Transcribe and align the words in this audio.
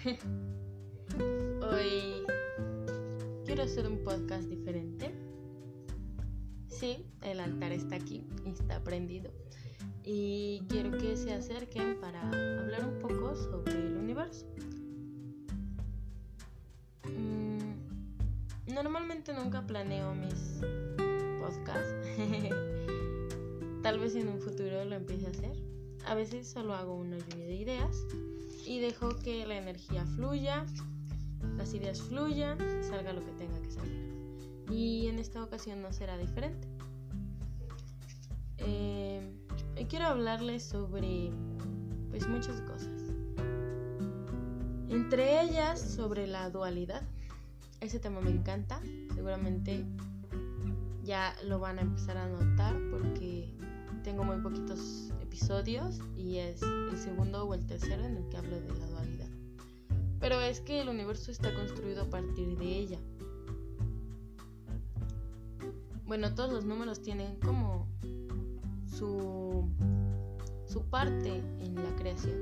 Hoy 1.70 2.24
quiero 3.44 3.62
hacer 3.64 3.86
un 3.86 4.02
podcast 4.02 4.48
diferente. 4.48 5.14
Sí, 6.68 7.04
el 7.22 7.40
altar 7.40 7.72
está 7.72 7.96
aquí 7.96 8.26
y 8.46 8.50
está 8.50 8.82
prendido. 8.82 9.30
Y 10.02 10.62
quiero 10.68 10.96
que 10.96 11.16
se 11.16 11.34
acerquen 11.34 12.00
para 12.00 12.22
hablar 12.22 12.86
un 12.86 12.98
poco 12.98 13.36
sobre 13.36 13.72
el 13.74 13.96
universo. 13.98 14.46
Mm, 17.04 18.72
normalmente 18.72 19.34
nunca 19.34 19.66
planeo 19.66 20.14
mis 20.14 20.62
podcasts. 21.40 22.08
Tal 23.82 23.98
vez 23.98 24.14
en 24.14 24.28
un 24.28 24.40
futuro 24.40 24.84
lo 24.86 24.94
empiece 24.94 25.26
a 25.26 25.30
hacer. 25.30 25.62
A 26.06 26.14
veces 26.14 26.48
solo 26.48 26.74
hago 26.74 26.94
una 26.94 27.18
lluvia 27.18 27.46
de 27.46 27.56
ideas 27.56 28.06
y 28.66 28.80
dejo 28.80 29.08
que 29.16 29.46
la 29.46 29.56
energía 29.56 30.04
fluya, 30.16 30.64
las 31.56 31.74
ideas 31.74 32.00
fluyan 32.00 32.58
y 32.80 32.84
salga 32.84 33.12
lo 33.12 33.24
que 33.24 33.32
tenga 33.32 33.60
que 33.60 33.70
salir. 33.70 34.10
Y 34.70 35.08
en 35.08 35.18
esta 35.18 35.42
ocasión 35.42 35.82
no 35.82 35.92
será 35.92 36.16
diferente. 36.16 36.68
Eh, 38.58 39.32
quiero 39.88 40.06
hablarles 40.06 40.62
sobre 40.62 41.30
pues 42.10 42.28
muchas 42.28 42.60
cosas. 42.62 43.12
Entre 44.88 45.42
ellas 45.42 45.80
sobre 45.80 46.26
la 46.26 46.50
dualidad. 46.50 47.02
Ese 47.80 47.98
tema 47.98 48.20
me 48.20 48.30
encanta. 48.30 48.80
Seguramente 49.14 49.84
ya 51.02 51.34
lo 51.44 51.58
van 51.58 51.78
a 51.78 51.82
empezar 51.82 52.16
a 52.16 52.28
notar 52.28 52.76
porque 52.90 53.52
tengo 54.04 54.24
muy 54.24 54.36
poquitos 54.38 55.09
episodios 55.30 56.00
y 56.16 56.38
es 56.38 56.60
el 56.60 56.98
segundo 56.98 57.44
o 57.44 57.54
el 57.54 57.64
tercero 57.64 58.02
en 58.02 58.16
el 58.16 58.28
que 58.28 58.36
hablo 58.36 58.60
de 58.60 58.68
la 58.68 58.86
dualidad. 58.88 59.28
Pero 60.18 60.40
es 60.40 60.60
que 60.60 60.80
el 60.80 60.88
universo 60.88 61.30
está 61.30 61.54
construido 61.54 62.02
a 62.02 62.10
partir 62.10 62.58
de 62.58 62.66
ella. 62.66 62.98
Bueno, 66.04 66.34
todos 66.34 66.52
los 66.52 66.64
números 66.64 67.00
tienen 67.00 67.36
como 67.36 67.86
su, 68.98 69.68
su 70.66 70.82
parte 70.90 71.36
en 71.60 71.76
la 71.76 71.94
creación. 71.94 72.36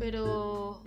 Pero 0.00 0.82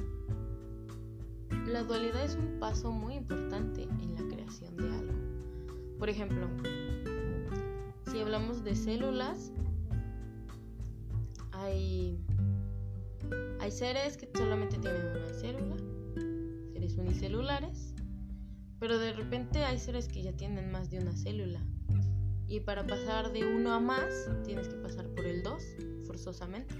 la 1.66 1.84
dualidad 1.84 2.26
es 2.26 2.36
un 2.36 2.60
paso 2.60 2.92
muy 2.92 3.14
importante 3.14 3.84
en 3.84 4.16
la 4.16 4.36
creación 4.36 4.76
de 4.76 4.92
algo. 4.92 5.14
Por 5.98 6.10
ejemplo, 6.10 6.46
si 8.12 8.20
hablamos 8.20 8.66
de 8.66 8.76
células, 8.76 9.54
hay, 11.60 12.18
hay 13.60 13.72
seres 13.72 14.18
que 14.18 14.30
solamente 14.36 14.78
tienen 14.78 15.06
una 15.08 15.34
célula, 15.34 15.76
seres 16.74 16.98
unicelulares, 16.98 17.94
pero 18.80 18.98
de 18.98 19.14
repente 19.14 19.64
hay 19.64 19.78
seres 19.78 20.08
que 20.08 20.22
ya 20.22 20.32
tienen 20.34 20.72
más 20.72 20.90
de 20.90 21.00
una 21.00 21.16
célula. 21.16 21.62
Y 22.48 22.62
para 22.62 22.88
pasar 22.88 23.32
de 23.32 23.46
uno 23.46 23.74
a 23.74 23.80
más, 23.80 24.30
tienes 24.44 24.68
que 24.68 24.76
pasar 24.76 25.08
por 25.10 25.26
el 25.26 25.44
2, 25.44 25.64
forzosamente. 26.08 26.74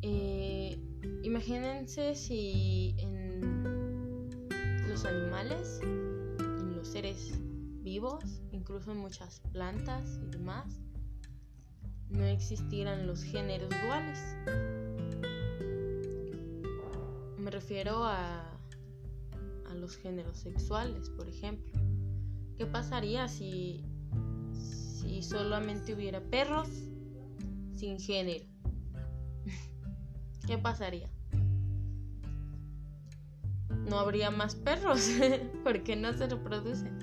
Eh, 0.00 0.78
imagínense 1.22 2.14
si 2.14 2.94
en 2.98 4.48
los 4.88 5.04
animales, 5.04 5.80
en 5.82 6.76
los 6.76 6.88
seres 6.88 7.38
vivos, 7.82 8.42
incluso 8.52 8.92
en 8.92 8.98
muchas 8.98 9.40
plantas 9.52 10.18
y 10.22 10.30
demás, 10.30 10.81
no 12.12 12.24
existieran 12.26 13.06
los 13.06 13.22
géneros 13.22 13.70
duales. 13.84 14.18
Me 17.38 17.50
refiero 17.50 18.04
a, 18.04 18.48
a 19.70 19.74
los 19.74 19.96
géneros 19.96 20.38
sexuales, 20.38 21.10
por 21.10 21.28
ejemplo. 21.28 21.72
¿Qué 22.58 22.66
pasaría 22.66 23.28
si, 23.28 23.84
si 24.52 25.22
solamente 25.22 25.94
hubiera 25.94 26.20
perros 26.20 26.68
sin 27.74 27.98
género? 27.98 28.44
¿Qué 30.46 30.58
pasaría? 30.58 31.10
No 33.88 33.98
habría 33.98 34.30
más 34.30 34.54
perros 34.54 35.08
porque 35.64 35.96
no 35.96 36.12
se 36.12 36.28
reproducen. 36.28 36.98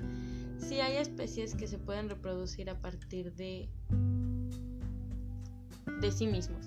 Sí 0.58 0.80
hay 0.80 0.96
especies 0.96 1.54
que 1.54 1.66
se 1.66 1.78
pueden 1.78 2.08
reproducir 2.08 2.70
a 2.70 2.80
partir 2.80 3.34
de 3.34 3.68
de 6.00 6.12
sí 6.12 6.26
mismos, 6.26 6.66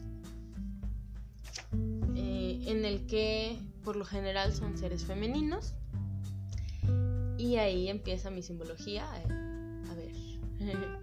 eh, 2.16 2.64
en 2.68 2.86
el 2.86 3.06
que 3.06 3.58
por 3.84 3.96
lo 3.96 4.06
general 4.06 4.54
son 4.54 4.78
seres 4.78 5.06
femeninos. 5.06 5.74
Y 7.38 7.58
ahí 7.58 7.90
empieza 7.90 8.30
mi 8.30 8.42
simbología. 8.42 9.06
Eh, 9.18 9.28
a 9.90 9.94
ver. 9.96 10.12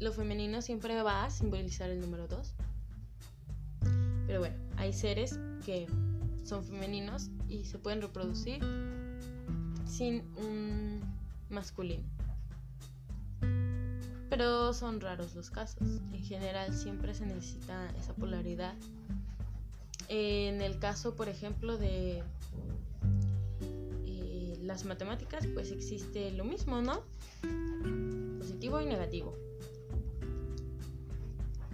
lo 0.00 0.12
femenino 0.12 0.62
siempre 0.62 1.00
va 1.02 1.24
a 1.24 1.30
simbolizar 1.30 1.90
el 1.90 2.00
número 2.00 2.26
2. 2.26 2.54
Pero 4.26 4.38
bueno, 4.40 4.56
hay 4.76 4.92
seres 4.92 5.38
que 5.64 5.86
son 6.44 6.64
femeninos 6.64 7.30
y 7.48 7.64
se 7.64 7.78
pueden 7.78 8.00
reproducir 8.00 8.60
sin 9.86 10.22
un 10.36 11.00
masculino 11.50 12.19
pero 14.30 14.72
son 14.72 15.00
raros 15.00 15.34
los 15.34 15.50
casos. 15.50 16.00
En 16.12 16.22
general 16.22 16.72
siempre 16.72 17.14
se 17.14 17.26
necesita 17.26 17.90
esa 17.98 18.14
polaridad. 18.14 18.74
En 20.08 20.62
el 20.62 20.78
caso, 20.78 21.14
por 21.16 21.28
ejemplo, 21.28 21.76
de 21.76 22.22
eh, 24.06 24.58
las 24.62 24.84
matemáticas, 24.84 25.46
pues 25.52 25.72
existe 25.72 26.30
lo 26.30 26.44
mismo, 26.44 26.80
¿no? 26.80 27.02
Positivo 28.38 28.80
y 28.80 28.86
negativo. 28.86 29.36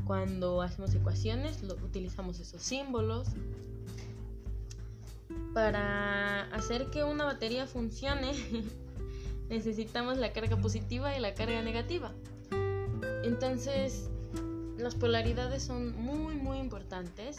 Cuando 0.07 0.63
hacemos 0.63 0.95
ecuaciones, 0.95 1.63
utilizamos 1.63 2.41
esos 2.41 2.63
símbolos. 2.63 3.29
Para 5.53 6.45
hacer 6.55 6.91
que 6.91 7.05
una 7.05 7.25
batería 7.25 7.67
funcione, 7.67 8.33
necesitamos 9.49 10.17
la 10.17 10.33
carga 10.33 10.57
positiva 10.57 11.17
y 11.17 11.21
la 11.21 11.35
carga 11.35 11.61
negativa. 11.63 12.13
Entonces, 13.27 14.09
las 14.79 14.95
polaridades 14.95 15.65
son 15.65 15.97
muy, 16.01 16.37
muy 16.37 16.59
importantes 16.59 17.39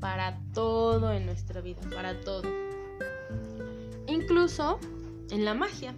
para 0.00 0.38
todo 0.52 1.12
en 1.12 1.24
nuestra 1.24 1.62
vida, 1.62 1.80
para 1.94 2.20
todo. 2.20 2.42
Incluso 4.06 4.78
en 5.30 5.46
la 5.46 5.54
magia. 5.54 5.94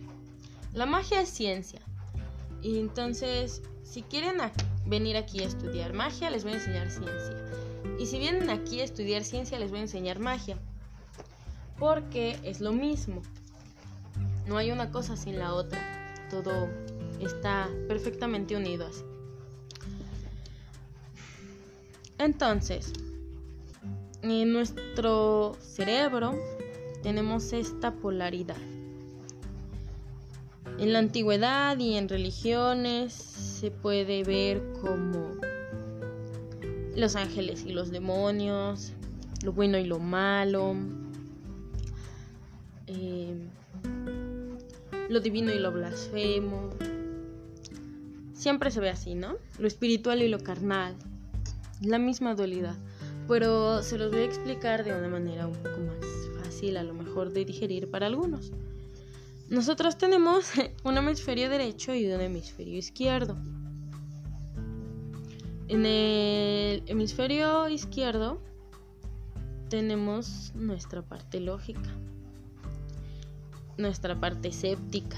La 0.75 0.86
magia 0.86 1.22
es 1.22 1.28
ciencia. 1.28 1.80
Y 2.62 2.78
entonces, 2.78 3.62
si 3.82 4.02
quieren 4.02 4.36
venir 4.86 5.16
aquí 5.16 5.41
a 5.42 5.46
estudiar 5.46 5.92
magia, 5.92 6.31
les 6.31 6.44
voy 6.44 6.52
a 6.52 6.56
enseñar 6.56 6.91
ciencia. 6.91 7.34
Y 7.98 8.06
si 8.06 8.19
vienen 8.20 8.48
aquí 8.48 8.81
a 8.81 8.84
estudiar 8.84 9.25
ciencia, 9.25 9.58
les 9.58 9.70
voy 9.70 9.81
a 9.81 9.82
enseñar 9.82 10.20
magia. 10.20 10.56
Porque 11.81 12.38
es 12.44 12.60
lo 12.60 12.72
mismo. 12.72 13.22
No 14.46 14.56
hay 14.56 14.70
una 14.70 14.92
cosa 14.92 15.16
sin 15.16 15.41
la 15.41 15.52
otra. 15.52 15.81
Todo 16.31 16.69
está 17.20 17.69
perfectamente 17.88 18.56
unido 18.56 18.86
así. 18.86 19.02
Entonces, 22.19 22.92
en 24.22 24.52
nuestro 24.52 25.56
cerebro 25.60 26.34
tenemos 27.02 27.52
esta 27.52 27.92
polaridad. 27.92 28.56
En 30.78 30.93
la 30.93 30.99
antigüedad 30.99 31.78
y 31.78 31.96
en 31.96 32.08
religiones 32.08 33.12
se 33.12 33.70
puede 33.70 34.25
ver 34.25 34.62
como 34.81 35.32
los 36.96 37.16
ángeles 37.16 37.64
y 37.66 37.72
los 37.72 37.90
demonios, 37.90 38.93
lo 39.43 39.52
bueno 39.52 39.78
y 39.78 39.84
lo 39.84 39.99
malo, 39.99 40.75
eh, 42.87 43.37
lo 45.08 45.20
divino 45.20 45.52
y 45.52 45.58
lo 45.58 45.70
blasfemo, 45.70 46.70
siempre 48.34 48.70
se 48.70 48.81
ve 48.81 48.90
así, 48.90 49.14
¿no? 49.14 49.36
Lo 49.58 49.66
espiritual 49.66 50.22
y 50.22 50.28
lo 50.28 50.40
carnal. 50.40 50.94
La 51.81 51.98
misma 51.98 52.34
dualidad. 52.34 52.76
Pero 53.26 53.82
se 53.82 53.96
los 53.96 54.10
voy 54.10 54.20
a 54.20 54.25
explicar 54.25 54.84
de 54.84 54.92
una 54.92 55.08
manera 55.08 55.46
un 55.46 55.54
poco 55.54 55.78
más 55.81 56.44
fácil, 56.44 56.76
a 56.76 56.82
lo 56.82 56.92
mejor 56.92 57.32
de 57.32 57.44
digerir 57.44 57.90
para 57.90 58.06
algunos. 58.06 58.52
Nosotros 59.48 59.96
tenemos 59.96 60.50
un 60.84 60.98
hemisferio 60.98 61.48
derecho 61.48 61.94
y 61.94 62.06
un 62.06 62.20
hemisferio 62.20 62.76
izquierdo. 62.76 63.36
En 65.69 65.87
el 65.87 66.82
hemisferio 66.87 67.69
izquierdo 67.70 68.38
tenemos 69.70 70.52
nuestra 70.54 71.00
parte 71.00 71.40
lógica, 71.40 71.90
nuestra 73.78 74.20
parte 74.20 74.48
escéptica, 74.48 75.16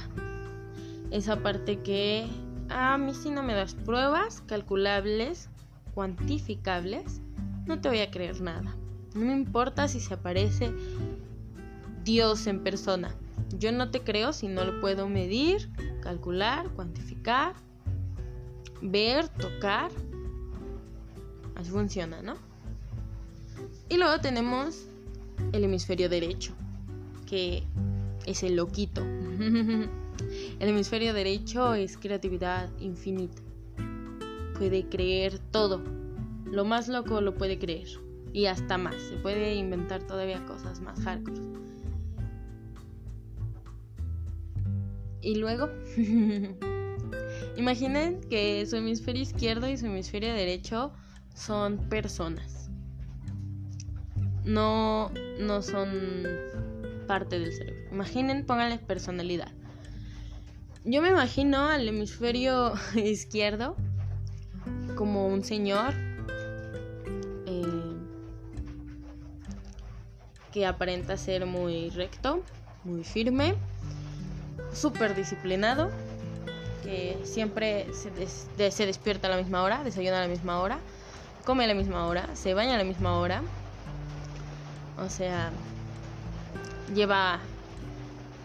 esa 1.11 1.43
parte 1.43 1.81
que 1.81 2.29
a 2.69 2.99
mí 2.99 3.15
si 3.15 3.31
no 3.31 3.43
me 3.43 3.55
das 3.55 3.75
pruebas 3.75 4.43
calculables, 4.47 5.49
cuantificables, 5.95 7.21
no 7.67 7.81
te 7.81 7.89
voy 7.89 8.01
a 8.01 8.11
creer 8.11 8.41
nada. 8.41 8.77
No 9.15 9.25
me 9.25 9.33
importa 9.33 9.89
si 9.89 10.01
se 10.01 10.15
aparece 10.15 10.73
Dios 12.05 12.47
en 12.47 12.63
persona. 12.63 13.15
Yo 13.59 13.73
no 13.73 13.91
te 13.91 14.01
creo 14.01 14.33
si 14.33 14.49
no 14.49 14.65
lo 14.65 14.81
puedo 14.81 15.09
medir, 15.09 15.71
calcular, 16.03 16.69
cuantificar, 16.71 17.55
ver, 18.83 19.29
tocar. 19.29 19.91
Así 21.55 21.71
funciona, 21.71 22.23
¿no? 22.23 22.35
Y 23.89 23.97
luego 23.97 24.21
tenemos 24.21 24.87
el 25.53 25.65
hemisferio 25.65 26.09
derecho, 26.09 26.53
que 27.27 27.63
es 28.27 28.43
el 28.43 28.57
loquito. 28.57 29.03
el 30.59 30.69
hemisferio 30.69 31.13
derecho 31.13 31.75
es 31.75 31.97
creatividad 31.97 32.71
infinita. 32.79 33.43
Puede 34.59 34.89
creer 34.89 35.39
todo. 35.51 35.83
Lo 36.45 36.65
más 36.65 36.89
loco 36.89 37.21
lo 37.21 37.35
puede 37.35 37.59
creer. 37.59 37.89
Y 38.33 38.47
hasta 38.47 38.79
más. 38.79 38.97
Se 38.97 39.17
puede 39.17 39.55
inventar 39.55 40.03
todavía 40.03 40.45
cosas 40.47 40.81
más 40.81 41.01
hardcore. 41.01 41.41
Y 45.23 45.35
luego, 45.37 45.71
imaginen 47.57 48.21
que 48.31 48.65
su 48.67 48.77
hemisferio 48.77 49.23
izquierdo 49.23 49.69
y 49.69 49.77
su 49.77 49.87
hemisferio 49.87 50.33
derecho 50.33 50.93
son 51.35 51.79
personas. 51.89 52.71
No, 54.45 55.11
no 55.41 55.63
son 55.63 55.91
parte 57.09 57.41
del 57.41 57.53
cerebro. 57.53 57.91
Imaginen, 57.91 58.47
pónganle 58.47 58.79
personalidad. 58.79 59.53
Yo 60.89 61.03
me 61.03 61.09
imagino 61.09 61.67
al 61.67 61.89
hemisferio 61.89 62.75
izquierdo 62.95 63.75
como 64.95 65.27
un 65.27 65.43
señor 65.43 65.95
eh, 67.45 67.97
que 70.53 70.65
aparenta 70.65 71.17
ser 71.17 71.45
muy 71.45 71.91
recto, 71.91 72.41
muy 72.85 73.03
firme, 73.03 73.57
súper 74.73 75.17
disciplinado, 75.17 75.91
que 76.85 77.19
siempre 77.25 77.89
se, 77.93 78.71
se 78.71 78.87
despierta 78.87 79.27
a 79.27 79.33
la 79.33 79.39
misma 79.39 79.65
hora, 79.65 79.83
desayuna 79.83 80.19
a 80.19 80.23
la 80.23 80.29
misma 80.29 80.61
hora, 80.61 80.79
come 81.45 81.65
a 81.65 81.67
la 81.67 81.75
misma 81.75 82.07
hora, 82.07 82.29
se 82.37 82.55
baña 82.55 82.77
a 82.77 82.79
la 82.79 82.85
misma 82.85 83.19
hora. 83.19 83.43
O 85.05 85.09
sea, 85.09 85.51
lleva 86.95 87.41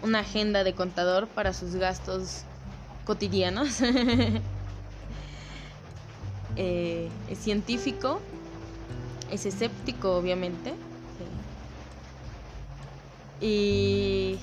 una 0.04 0.20
agenda 0.20 0.64
de 0.64 0.74
contador 0.74 1.28
para 1.28 1.54
sus 1.54 1.76
gastos 1.76 2.44
cotidianos. 3.06 3.82
Eh, 6.58 7.10
es 7.30 7.38
científico, 7.40 8.20
es 9.32 9.46
escéptico 9.46 10.18
obviamente. 10.18 10.74
Y 13.40 14.38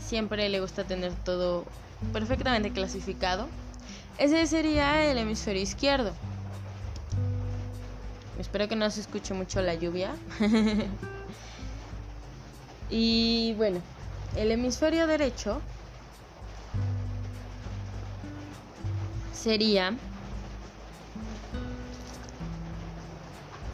siempre 0.00 0.48
le 0.48 0.60
gusta 0.60 0.84
tener 0.84 1.12
todo 1.24 1.64
perfectamente 2.14 2.72
clasificado. 2.72 3.46
Ese 4.16 4.46
sería 4.46 5.04
el 5.04 5.18
hemisferio 5.18 5.62
izquierdo. 5.62 6.12
Espero 8.38 8.68
que 8.68 8.74
no 8.74 8.90
se 8.90 9.02
escuche 9.02 9.34
mucho 9.34 9.62
la 9.62 9.74
lluvia. 9.74 10.14
y 12.92 13.54
bueno, 13.56 13.80
el 14.36 14.50
hemisferio 14.52 15.06
derecho 15.06 15.62
sería 19.32 19.96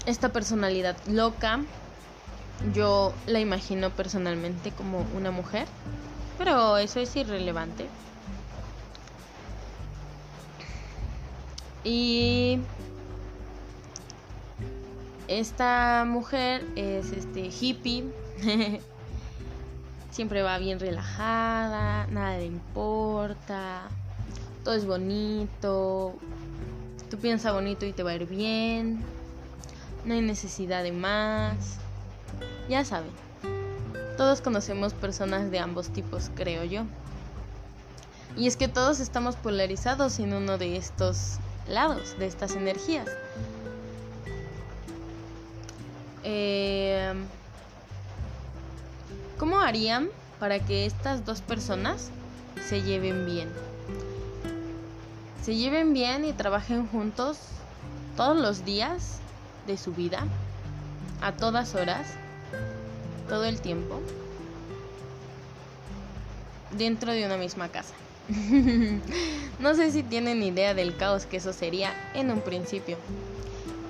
esta 0.06 0.28
personalidad 0.28 0.96
loca. 1.08 1.60
Yo 2.72 3.12
la 3.26 3.40
imagino 3.40 3.90
personalmente 3.90 4.70
como 4.70 5.04
una 5.16 5.32
mujer, 5.32 5.66
pero 6.38 6.78
eso 6.78 7.00
es 7.00 7.14
irrelevante. 7.16 7.88
Y 11.82 12.60
esta 15.26 16.04
mujer 16.06 16.64
es 16.76 17.10
este 17.10 17.50
hippie. 17.50 18.04
Siempre 20.18 20.42
va 20.42 20.58
bien 20.58 20.80
relajada, 20.80 22.08
nada 22.08 22.38
le 22.38 22.46
importa. 22.46 23.82
Todo 24.64 24.74
es 24.74 24.84
bonito. 24.84 26.12
Tú 27.08 27.18
piensas 27.18 27.52
bonito 27.52 27.86
y 27.86 27.92
te 27.92 28.02
va 28.02 28.10
a 28.10 28.14
ir 28.16 28.26
bien. 28.26 29.00
No 30.04 30.14
hay 30.14 30.20
necesidad 30.20 30.82
de 30.82 30.90
más. 30.90 31.76
Ya 32.68 32.84
saben. 32.84 33.12
Todos 34.16 34.40
conocemos 34.40 34.92
personas 34.92 35.52
de 35.52 35.60
ambos 35.60 35.90
tipos, 35.90 36.32
creo 36.34 36.64
yo. 36.64 36.82
Y 38.36 38.48
es 38.48 38.56
que 38.56 38.66
todos 38.66 38.98
estamos 38.98 39.36
polarizados 39.36 40.18
en 40.18 40.32
uno 40.32 40.58
de 40.58 40.78
estos 40.78 41.36
lados, 41.68 42.18
de 42.18 42.26
estas 42.26 42.56
energías. 42.56 43.06
Eh, 46.24 47.14
¿Cómo 49.38 49.60
harían 49.60 50.08
para 50.40 50.58
que 50.58 50.84
estas 50.84 51.24
dos 51.24 51.42
personas 51.42 52.10
se 52.68 52.82
lleven 52.82 53.24
bien? 53.24 53.48
Se 55.44 55.54
lleven 55.54 55.92
bien 55.92 56.24
y 56.24 56.32
trabajen 56.32 56.88
juntos 56.88 57.38
todos 58.16 58.36
los 58.36 58.64
días 58.64 59.20
de 59.68 59.78
su 59.78 59.92
vida, 59.92 60.26
a 61.22 61.30
todas 61.30 61.76
horas, 61.76 62.08
todo 63.28 63.44
el 63.44 63.60
tiempo, 63.60 64.00
dentro 66.76 67.12
de 67.12 67.24
una 67.24 67.36
misma 67.36 67.68
casa. 67.68 67.94
no 69.60 69.74
sé 69.76 69.92
si 69.92 70.02
tienen 70.02 70.42
idea 70.42 70.74
del 70.74 70.96
caos 70.96 71.26
que 71.26 71.36
eso 71.36 71.52
sería 71.52 71.92
en 72.12 72.32
un 72.32 72.40
principio, 72.40 72.98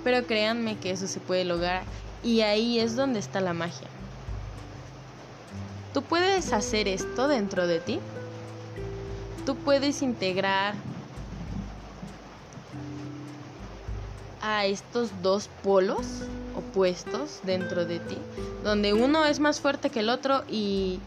pero 0.05 0.27
créanme 0.27 0.77
que 0.77 0.91
eso 0.91 1.07
se 1.07 1.21
puede 1.21 1.47
lograr 1.47 1.85
y 2.23 2.43
ahí 2.43 2.79
es 2.79 2.97
donde 2.97 3.19
está 3.19 3.41
la 3.41 3.55
magia. 3.55 3.89
Tú 5.93 6.03
puedes 6.03 6.53
hacer 6.53 6.87
esto 6.89 7.29
dentro 7.29 7.67
de 7.67 7.81
ti. 7.81 8.01
Tú 9.47 9.57
puedes 9.57 10.03
integrar 10.03 10.75
a 14.43 14.67
estos 14.67 15.11
dos 15.23 15.49
polos 15.63 16.07
opuestos 16.57 17.41
dentro 17.43 17.85
de 17.85 17.99
ti, 18.01 18.19
donde 18.63 18.93
uno 18.93 19.25
es 19.25 19.41
más 19.41 19.61
fuerte 19.61 19.91
que 19.91 20.01
el 20.01 20.11
otro 20.11 20.45
y 20.49 21.01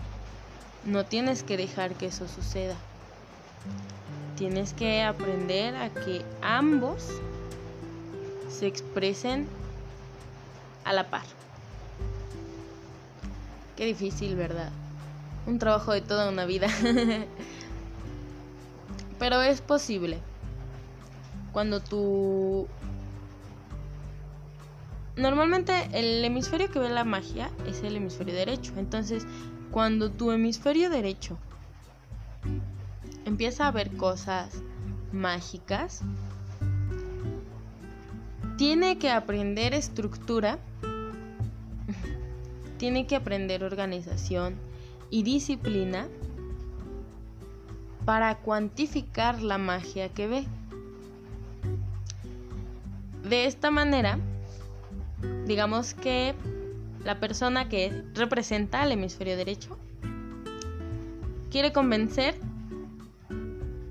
no 0.85 1.05
tienes 1.05 1.43
que 1.43 1.57
dejar 1.57 1.93
que 1.93 2.07
eso 2.07 2.27
suceda. 2.27 2.75
Tienes 4.37 4.73
que 4.73 5.03
aprender 5.03 5.75
a 5.75 5.89
que 5.89 6.25
ambos 6.41 7.07
se 8.49 8.65
expresen 8.67 9.47
a 10.83 10.93
la 10.93 11.09
par. 11.09 11.40
Qué 13.81 13.87
difícil, 13.87 14.35
¿verdad? 14.35 14.71
Un 15.47 15.57
trabajo 15.57 15.91
de 15.91 16.01
toda 16.01 16.29
una 16.29 16.45
vida. 16.45 16.67
Pero 19.17 19.41
es 19.41 19.59
posible. 19.61 20.19
Cuando 21.51 21.79
tú... 21.79 22.67
Normalmente 25.15 25.73
el 25.93 26.23
hemisferio 26.23 26.69
que 26.69 26.77
ve 26.77 26.91
la 26.91 27.03
magia 27.03 27.49
es 27.65 27.81
el 27.81 27.95
hemisferio 27.95 28.35
derecho. 28.35 28.71
Entonces, 28.77 29.25
cuando 29.71 30.11
tu 30.11 30.29
hemisferio 30.29 30.91
derecho 30.91 31.39
empieza 33.25 33.65
a 33.65 33.71
ver 33.71 33.97
cosas 33.97 34.61
mágicas, 35.11 36.01
tiene 38.59 38.99
que 38.99 39.09
aprender 39.09 39.73
estructura 39.73 40.59
tiene 42.81 43.05
que 43.05 43.15
aprender 43.15 43.63
organización 43.63 44.55
y 45.11 45.21
disciplina 45.21 46.07
para 48.05 48.39
cuantificar 48.39 49.43
la 49.43 49.59
magia 49.59 50.09
que 50.09 50.25
ve. 50.25 50.47
De 53.29 53.45
esta 53.45 53.69
manera, 53.69 54.17
digamos 55.45 55.93
que 55.93 56.33
la 57.05 57.19
persona 57.19 57.69
que 57.69 58.03
representa 58.15 58.81
al 58.81 58.91
hemisferio 58.93 59.37
derecho 59.37 59.77
quiere 61.51 61.71
convencer 61.71 62.33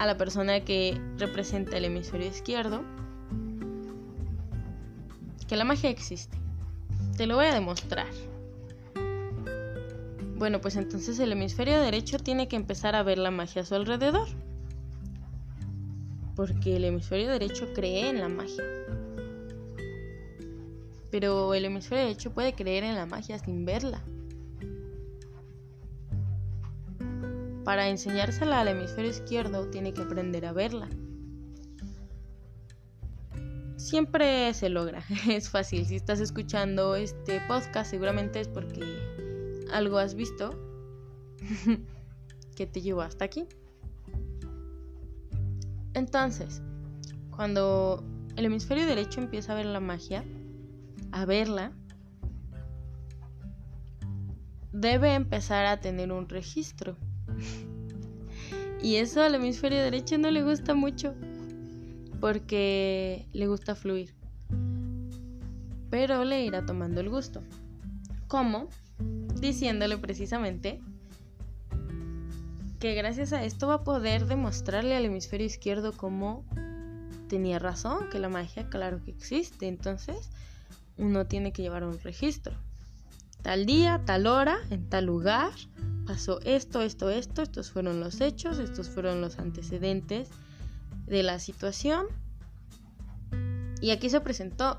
a 0.01 0.07
la 0.07 0.17
persona 0.17 0.63
que 0.63 1.01
representa 1.17 1.77
el 1.77 1.85
hemisferio 1.85 2.27
izquierdo 2.27 2.83
que 5.47 5.55
la 5.55 5.63
magia 5.63 5.91
existe. 5.91 6.37
Te 7.17 7.29
lo 7.29 7.37
voy 7.37 7.47
a 7.47 7.55
demostrar. 7.55 8.09
Bueno, 10.41 10.63
pues 10.63 10.77
entonces 10.77 11.19
el 11.19 11.33
hemisferio 11.33 11.79
derecho 11.83 12.17
tiene 12.19 12.49
que 12.49 12.57
empezar 12.57 12.97
a 12.97 13.03
ver 13.03 13.19
la 13.19 13.31
magia 13.31 13.61
a 13.61 13.65
su 13.67 13.75
alrededor. 13.75 14.27
Porque 16.35 16.77
el 16.77 16.87
hemisferio 16.87 17.29
derecho 17.31 17.71
cree 17.75 18.09
en 18.09 18.21
la 18.21 18.31
magia. 18.31 18.65
Pero 21.11 21.53
el 21.53 21.67
hemisferio 21.67 22.05
derecho 22.05 22.33
puede 22.33 22.55
creer 22.55 22.85
en 22.85 22.95
la 22.95 23.05
magia 23.05 23.39
sin 23.39 23.67
verla. 23.67 24.03
Para 27.63 27.91
enseñársela 27.91 28.63
al 28.63 28.69
hemisferio 28.69 29.11
izquierdo 29.11 29.69
tiene 29.69 29.93
que 29.93 30.01
aprender 30.01 30.47
a 30.47 30.55
verla. 30.55 30.89
Siempre 33.77 34.55
se 34.55 34.71
logra, 34.71 35.05
es 35.29 35.51
fácil. 35.51 35.85
Si 35.85 35.97
estás 35.97 36.19
escuchando 36.19 36.97
este 36.97 37.43
podcast 37.47 37.91
seguramente 37.91 38.41
es 38.41 38.49
porque 38.49 39.20
algo 39.73 39.99
has 39.99 40.15
visto 40.15 40.51
que 42.57 42.67
te 42.67 42.81
llevó 42.81 43.03
hasta 43.03 43.25
aquí. 43.25 43.47
Entonces, 45.95 46.63
cuando 47.35 48.05
el 48.37 48.47
hemisferio 48.47 48.87
derecho 48.87 49.21
empieza 49.21 49.53
a 49.53 49.57
ver 49.57 49.67
la 49.67 49.81
magia, 49.81 50.25
a 51.13 51.25
verla, 51.25 51.73
debe 54.73 55.15
empezar 55.15 55.67
a 55.67 55.81
tener 55.81 56.13
un 56.13 56.29
registro. 56.29 56.97
y 58.83 58.97
eso 58.97 59.23
al 59.23 59.35
hemisferio 59.35 59.83
derecho 59.83 60.19
no 60.19 60.31
le 60.31 60.43
gusta 60.43 60.75
mucho, 60.75 61.15
porque 62.21 63.27
le 63.33 63.47
gusta 63.47 63.75
fluir. 63.75 64.15
Pero 65.91 66.25
le 66.25 66.45
irá 66.45 66.65
tomando 66.65 67.01
el 67.01 67.11
gusto. 67.11 67.43
¿Cómo? 68.29 68.69
Diciéndole 69.41 69.99
precisamente 69.99 70.81
que 72.79 72.95
gracias 72.95 73.33
a 73.33 73.45
esto 73.45 73.69
va 73.69 73.75
a 73.75 73.85
poder 73.85 74.27
demostrarle 74.27 74.97
al 74.97 75.05
hemisferio 75.05 75.47
izquierdo 75.47 75.93
cómo 75.93 76.45
tenía 77.29 77.59
razón, 77.59 78.09
que 78.11 78.19
la 78.19 78.29
magia 78.29 78.69
claro 78.69 79.03
que 79.05 79.11
existe. 79.11 79.69
Entonces, 79.69 80.31
uno 80.97 81.27
tiene 81.27 81.53
que 81.53 81.63
llevar 81.63 81.85
un 81.85 81.99
registro. 82.01 82.55
Tal 83.43 83.67
día, 83.67 84.03
tal 84.05 84.27
hora, 84.27 84.59
en 84.71 84.89
tal 84.89 85.07
lugar, 85.07 85.53
pasó 86.07 86.41
esto, 86.43 86.83
esto, 86.83 87.09
esto, 87.09 87.43
estos 87.43 87.71
fueron 87.71 88.01
los 88.01 88.21
hechos, 88.21 88.59
estos 88.59 88.89
fueron 88.91 89.21
los 89.21 89.39
antecedentes 89.39 90.29
de 91.07 91.23
la 91.23 91.39
situación. 91.39 92.07
Y 93.81 93.91
aquí 93.91 94.11
se 94.11 94.21
presentó 94.21 94.77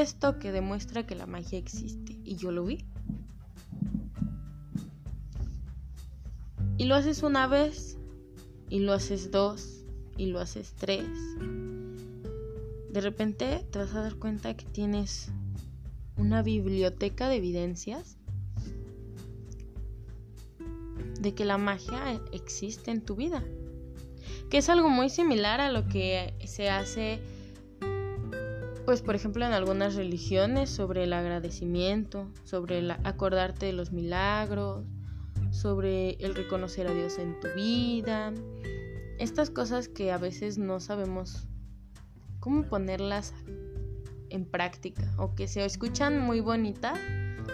esto 0.00 0.38
que 0.38 0.52
demuestra 0.52 1.06
que 1.06 1.14
la 1.14 1.26
magia 1.26 1.58
existe. 1.58 2.18
Y 2.24 2.36
yo 2.36 2.52
lo 2.52 2.64
vi. 2.64 2.84
Y 6.78 6.84
lo 6.84 6.94
haces 6.94 7.22
una 7.22 7.46
vez, 7.46 7.96
y 8.68 8.80
lo 8.80 8.92
haces 8.92 9.30
dos, 9.30 9.84
y 10.16 10.26
lo 10.26 10.40
haces 10.40 10.74
tres 10.76 11.08
de 12.96 13.02
repente 13.02 13.62
te 13.70 13.78
vas 13.78 13.94
a 13.94 14.00
dar 14.00 14.14
cuenta 14.14 14.56
que 14.56 14.64
tienes 14.64 15.28
una 16.16 16.42
biblioteca 16.42 17.28
de 17.28 17.36
evidencias 17.36 18.16
de 21.20 21.34
que 21.34 21.44
la 21.44 21.58
magia 21.58 22.18
existe 22.32 22.90
en 22.90 23.02
tu 23.02 23.14
vida. 23.14 23.44
Que 24.48 24.56
es 24.56 24.70
algo 24.70 24.88
muy 24.88 25.10
similar 25.10 25.60
a 25.60 25.70
lo 25.70 25.86
que 25.88 26.32
se 26.46 26.70
hace, 26.70 27.20
pues 28.86 29.02
por 29.02 29.16
ejemplo 29.16 29.44
en 29.44 29.52
algunas 29.52 29.96
religiones, 29.96 30.70
sobre 30.70 31.04
el 31.04 31.12
agradecimiento, 31.12 32.30
sobre 32.44 32.88
acordarte 33.02 33.66
de 33.66 33.72
los 33.72 33.90
milagros, 33.90 34.86
sobre 35.50 36.12
el 36.14 36.36
reconocer 36.36 36.86
a 36.86 36.94
Dios 36.94 37.18
en 37.18 37.38
tu 37.40 37.48
vida. 37.56 38.32
Estas 39.18 39.50
cosas 39.50 39.88
que 39.88 40.12
a 40.12 40.18
veces 40.18 40.56
no 40.56 40.78
sabemos 40.78 41.48
cómo 42.38 42.62
ponerlas 42.62 43.34
en 44.30 44.44
práctica 44.44 45.02
o 45.18 45.34
que 45.34 45.48
se 45.48 45.64
escuchan 45.64 46.20
muy 46.20 46.38
bonitas, 46.38 46.98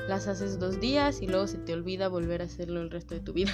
las 0.08 0.26
haces 0.28 0.58
dos 0.58 0.80
días 0.80 1.22
y 1.22 1.28
luego 1.28 1.46
se 1.46 1.58
te 1.58 1.72
olvida 1.72 2.08
volver 2.08 2.42
a 2.42 2.44
hacerlo 2.44 2.82
el 2.82 2.90
resto 2.90 3.14
de 3.14 3.20
tu 3.20 3.32
vida. 3.32 3.52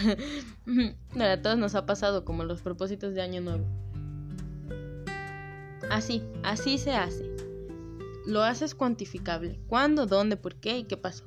a 1.20 1.42
todos 1.42 1.58
nos 1.58 1.76
ha 1.76 1.86
pasado 1.86 2.24
como 2.24 2.42
los 2.42 2.60
propósitos 2.60 3.14
de 3.14 3.22
año 3.22 3.40
nuevo. 3.40 3.64
Así, 5.90 6.22
así 6.42 6.78
se 6.78 6.92
hace. 6.92 7.27
Lo 8.28 8.42
haces 8.42 8.74
cuantificable. 8.74 9.58
¿Cuándo, 9.68 10.04
dónde, 10.04 10.36
por 10.36 10.56
qué 10.56 10.76
y 10.76 10.84
qué 10.84 10.98
pasó? 10.98 11.24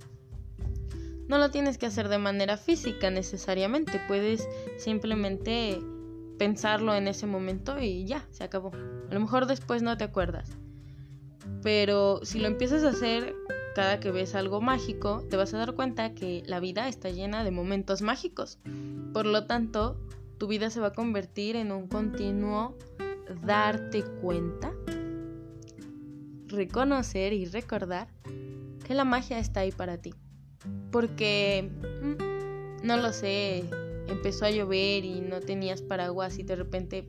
No 1.28 1.40
lo 1.40 1.50
tienes 1.50 1.80
que 1.80 1.88
hacer 1.88 2.10
de 2.10 2.20
manera 2.20 2.58
física 2.58 3.10
necesariamente. 3.10 4.00
Puedes 4.08 4.48
simplemente 4.78 5.80
pensarlo 6.38 6.94
en 6.94 7.08
ese 7.08 7.26
momento 7.26 7.80
y 7.80 8.06
ya, 8.06 8.28
se 8.30 8.44
acabó. 8.44 8.72
A 9.10 9.14
lo 9.16 9.20
mejor 9.20 9.48
después 9.48 9.82
no 9.82 9.98
te 9.98 10.04
acuerdas. 10.04 10.52
Pero 11.64 12.20
si 12.22 12.38
lo 12.38 12.46
empiezas 12.46 12.84
a 12.84 12.90
hacer 12.90 13.34
cada 13.74 14.00
que 14.00 14.12
ves 14.12 14.36
algo 14.36 14.62
mágico, 14.62 15.26
te 15.28 15.38
vas 15.38 15.56
a 15.56 15.58
dar 15.58 15.74
cuenta 15.74 16.14
que 16.14 16.44
la 16.46 16.60
vida 16.60 16.88
está 16.88 17.10
llena 17.10 17.44
de 17.44 17.50
momentos 17.50 18.04
mágicos. 18.04 18.60
Por 19.12 19.26
lo 19.26 19.48
tanto, 19.48 20.00
tu 20.38 20.46
vida 20.46 20.70
se 20.70 20.80
va 20.80 20.90
a 20.90 20.94
convertir 20.94 21.56
en 21.56 21.72
un 21.72 21.88
continuo 21.88 22.78
darte 23.44 24.04
cuenta, 24.22 24.72
reconocer 26.52 27.34
y 27.34 27.46
recordar 27.46 28.08
que 28.86 28.94
la 28.94 29.06
magia 29.06 29.40
está 29.40 29.62
ahí 29.62 29.72
para 29.72 29.98
ti. 29.98 30.14
Porque, 30.92 31.70
mm, 32.02 32.86
no 32.86 32.98
lo 32.98 33.14
sé, 33.14 33.66
empezó 34.08 34.46
a 34.46 34.52
llover 34.52 35.06
y 35.06 35.22
no 35.22 35.40
tenías 35.40 35.82
paraguas 35.82 36.38
y 36.38 36.44
de 36.44 36.56
repente 36.56 37.08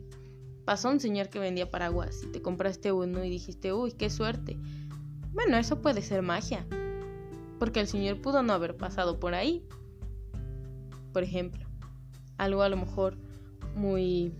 pasó 0.65 0.91
un 0.91 1.01
señor 1.01 1.29
que 1.29 1.39
vendía 1.39 1.71
paraguas 1.71 2.23
y 2.23 2.29
te 2.29 2.41
compraste 2.41 2.93
uno 2.93 3.25
y 3.25 3.31
dijiste, 3.31 3.73
uy, 3.73 3.93
qué 3.93 4.11
suerte. 4.11 4.57
Bueno, 5.33 5.57
eso 5.57 5.81
puede 5.81 6.03
ser 6.03 6.23
magia, 6.23 6.67
porque 7.59 7.81
el 7.81 7.89
señor 7.89 8.21
pudo 8.21 8.43
no 8.43 8.53
haber 8.53 8.77
pasado 8.77 9.19
por 9.19 9.35
ahí. 9.35 9.67
Por 11.13 11.23
ejemplo, 11.23 11.67
algo 12.39 12.63
a 12.63 12.69
lo 12.69 12.77
mejor 12.77 13.17
muy, 13.75 14.35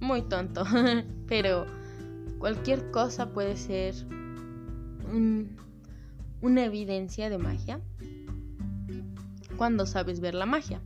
muy 0.00 0.22
tonto, 0.22 0.64
pero 1.26 1.66
cualquier 2.38 2.90
cosa 2.90 3.32
puede 3.32 3.56
ser 3.56 3.94
una 6.40 6.64
evidencia 6.64 7.30
de 7.30 7.38
magia 7.38 7.80
cuando 9.56 9.86
sabes 9.86 10.20
ver 10.20 10.34
la 10.34 10.46
magia. 10.46 10.80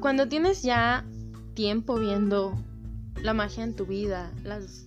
Cuando 0.00 0.28
tienes 0.28 0.62
ya 0.62 1.04
tiempo 1.54 1.98
viendo 1.98 2.54
la 3.22 3.34
magia 3.34 3.64
en 3.64 3.74
tu 3.74 3.86
vida, 3.86 4.32
las 4.44 4.86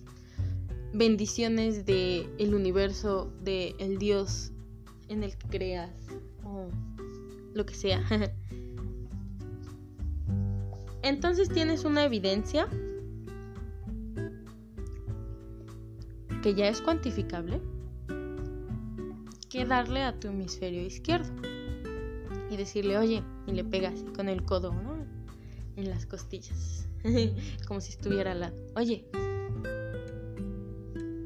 bendiciones 0.92 1.84
del 1.84 2.30
el 2.38 2.54
universo, 2.54 3.32
del 3.42 3.74
el 3.78 3.98
Dios 3.98 4.52
en 5.08 5.24
el 5.24 5.36
que 5.36 5.48
creas, 5.48 5.90
o 6.44 6.68
lo 7.52 7.66
que 7.66 7.74
sea. 7.74 8.02
Entonces 11.02 11.48
tienes 11.48 11.84
una 11.84 12.04
evidencia 12.04 12.68
que 16.42 16.54
ya 16.54 16.68
es 16.68 16.80
cuantificable 16.80 17.60
que 19.48 19.64
darle 19.64 20.02
a 20.02 20.18
tu 20.18 20.28
hemisferio 20.28 20.82
izquierdo 20.82 21.32
y 22.50 22.56
decirle, 22.56 22.98
oye, 22.98 23.22
y 23.46 23.52
le 23.52 23.64
pegas 23.64 24.04
con 24.14 24.28
el 24.28 24.44
codo, 24.44 24.72
¿no? 24.72 24.98
en 25.78 25.90
las 25.90 26.06
costillas, 26.06 26.88
como 27.68 27.80
si 27.80 27.92
estuviera 27.92 28.32
al 28.32 28.40
lado. 28.40 28.56
Oye, 28.74 29.06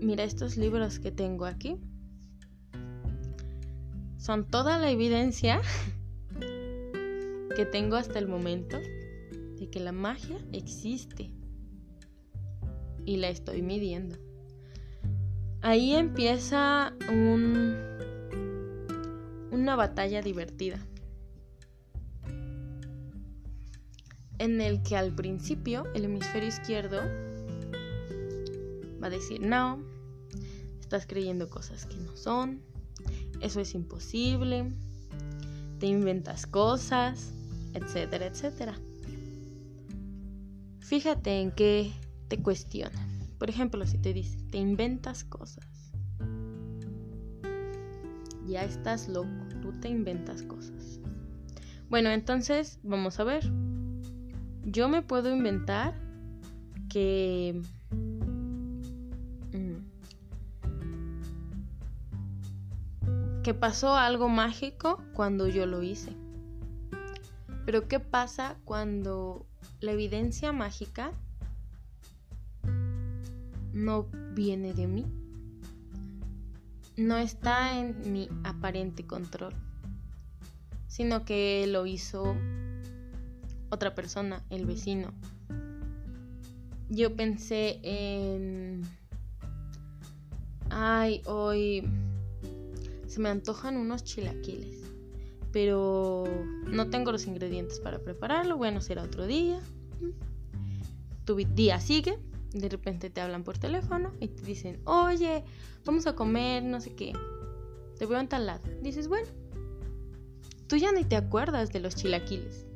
mira 0.02 0.24
estos 0.24 0.58
libros 0.58 0.98
que 0.98 1.10
tengo 1.10 1.46
aquí. 1.46 1.80
Son 4.18 4.46
toda 4.46 4.78
la 4.78 4.90
evidencia 4.90 5.62
que 7.56 7.64
tengo 7.64 7.96
hasta 7.96 8.18
el 8.18 8.28
momento 8.28 8.78
de 8.78 9.68
que 9.70 9.80
la 9.80 9.92
magia 9.92 10.36
existe 10.52 11.30
y 13.06 13.16
la 13.16 13.30
estoy 13.30 13.62
midiendo. 13.62 14.16
Ahí 15.62 15.94
empieza 15.94 16.92
un, 17.08 17.76
una 19.50 19.76
batalla 19.76 20.20
divertida. 20.20 20.78
en 24.42 24.60
el 24.60 24.82
que 24.82 24.96
al 24.96 25.14
principio 25.14 25.84
el 25.94 26.04
hemisferio 26.04 26.48
izquierdo 26.48 27.00
va 29.00 29.06
a 29.06 29.10
decir, 29.10 29.40
no, 29.40 29.80
estás 30.80 31.06
creyendo 31.06 31.48
cosas 31.48 31.86
que 31.86 31.96
no 31.96 32.16
son, 32.16 32.60
eso 33.40 33.60
es 33.60 33.72
imposible, 33.74 34.72
te 35.78 35.86
inventas 35.86 36.48
cosas, 36.48 37.34
etcétera, 37.72 38.26
etcétera. 38.26 38.74
Fíjate 40.80 41.40
en 41.40 41.52
qué 41.52 41.92
te 42.26 42.38
cuestiona. 42.42 43.11
Por 43.42 43.50
ejemplo, 43.50 43.84
si 43.84 43.98
te 43.98 44.14
dices, 44.14 44.48
te 44.52 44.58
inventas 44.58 45.24
cosas. 45.24 45.66
Ya 48.46 48.62
estás 48.62 49.08
loco, 49.08 49.28
tú 49.60 49.72
te 49.80 49.88
inventas 49.88 50.44
cosas. 50.44 51.00
Bueno, 51.90 52.10
entonces 52.10 52.78
vamos 52.84 53.18
a 53.18 53.24
ver. 53.24 53.42
Yo 54.62 54.88
me 54.88 55.02
puedo 55.02 55.34
inventar 55.34 56.00
que... 56.88 57.60
Mm, 59.50 59.78
que 63.42 63.54
pasó 63.54 63.96
algo 63.96 64.28
mágico 64.28 65.02
cuando 65.14 65.48
yo 65.48 65.66
lo 65.66 65.82
hice. 65.82 66.14
Pero 67.66 67.88
¿qué 67.88 67.98
pasa 67.98 68.56
cuando 68.64 69.48
la 69.80 69.90
evidencia 69.90 70.52
mágica 70.52 71.10
no 73.72 74.06
viene 74.34 74.74
de 74.74 74.86
mí? 74.86 75.06
No 76.96 77.16
está 77.16 77.78
en 77.78 78.12
mi 78.12 78.28
aparente 78.44 79.06
control, 79.06 79.54
sino 80.88 81.24
que 81.24 81.66
lo 81.66 81.86
hizo 81.86 82.36
otra 83.70 83.94
persona, 83.94 84.44
el 84.50 84.66
vecino. 84.66 85.12
Yo 86.88 87.16
pensé 87.16 87.80
en... 87.82 88.82
Ay, 90.68 91.22
hoy 91.26 91.88
se 93.06 93.20
me 93.20 93.28
antojan 93.28 93.76
unos 93.76 94.04
chilaquiles 94.04 94.82
pero 95.52 96.24
no 96.66 96.88
tengo 96.88 97.12
los 97.12 97.26
ingredientes 97.26 97.78
para 97.78 97.98
prepararlo, 97.98 98.56
bueno, 98.56 98.80
será 98.80 99.02
otro 99.02 99.26
día. 99.26 99.60
Tu 101.24 101.36
día 101.36 101.78
sigue, 101.78 102.18
de 102.52 102.68
repente 102.68 103.10
te 103.10 103.20
hablan 103.20 103.44
por 103.44 103.58
teléfono 103.58 104.12
y 104.20 104.28
te 104.28 104.42
dicen, 104.42 104.80
oye, 104.84 105.44
vamos 105.84 106.06
a 106.06 106.14
comer, 106.14 106.62
no 106.62 106.80
sé 106.80 106.94
qué, 106.94 107.12
te 107.98 108.04
a 108.04 108.20
un 108.20 108.28
tal 108.28 108.46
lado. 108.46 108.62
Dices, 108.80 109.08
bueno, 109.08 109.28
tú 110.66 110.76
ya 110.76 110.92
ni 110.92 111.04
te 111.04 111.16
acuerdas 111.16 111.72
de 111.72 111.80
los 111.80 111.94
chilaquiles. 111.94 112.66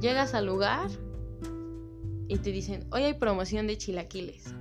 Llegas 0.00 0.34
al 0.34 0.46
lugar 0.46 0.90
y 2.28 2.38
te 2.38 2.50
dicen, 2.52 2.86
hoy 2.90 3.02
hay 3.02 3.14
promoción 3.14 3.66
de 3.66 3.78
chilaquiles. 3.78 4.54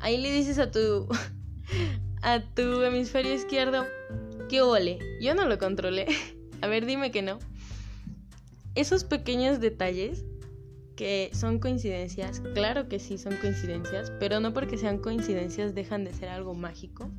Ahí 0.00 0.18
le 0.18 0.32
dices 0.32 0.58
a 0.58 0.70
tu, 0.70 1.08
a 2.22 2.40
tu 2.54 2.82
hemisferio 2.82 3.34
izquierdo, 3.34 3.84
¿qué 4.48 4.62
ole? 4.62 4.98
Yo 5.20 5.34
no 5.34 5.46
lo 5.46 5.58
controlé. 5.58 6.06
A 6.60 6.68
ver, 6.68 6.86
dime 6.86 7.10
que 7.10 7.22
no. 7.22 7.40
Esos 8.76 9.02
pequeños 9.02 9.60
detalles 9.60 10.24
que 11.02 11.30
son 11.34 11.58
coincidencias, 11.58 12.40
claro 12.54 12.88
que 12.88 13.00
sí 13.00 13.18
son 13.18 13.36
coincidencias, 13.38 14.12
pero 14.20 14.38
no 14.38 14.54
porque 14.54 14.78
sean 14.78 14.98
coincidencias 14.98 15.74
dejan 15.74 16.04
de 16.04 16.14
ser 16.14 16.28
algo 16.28 16.54
mágico. 16.54 17.10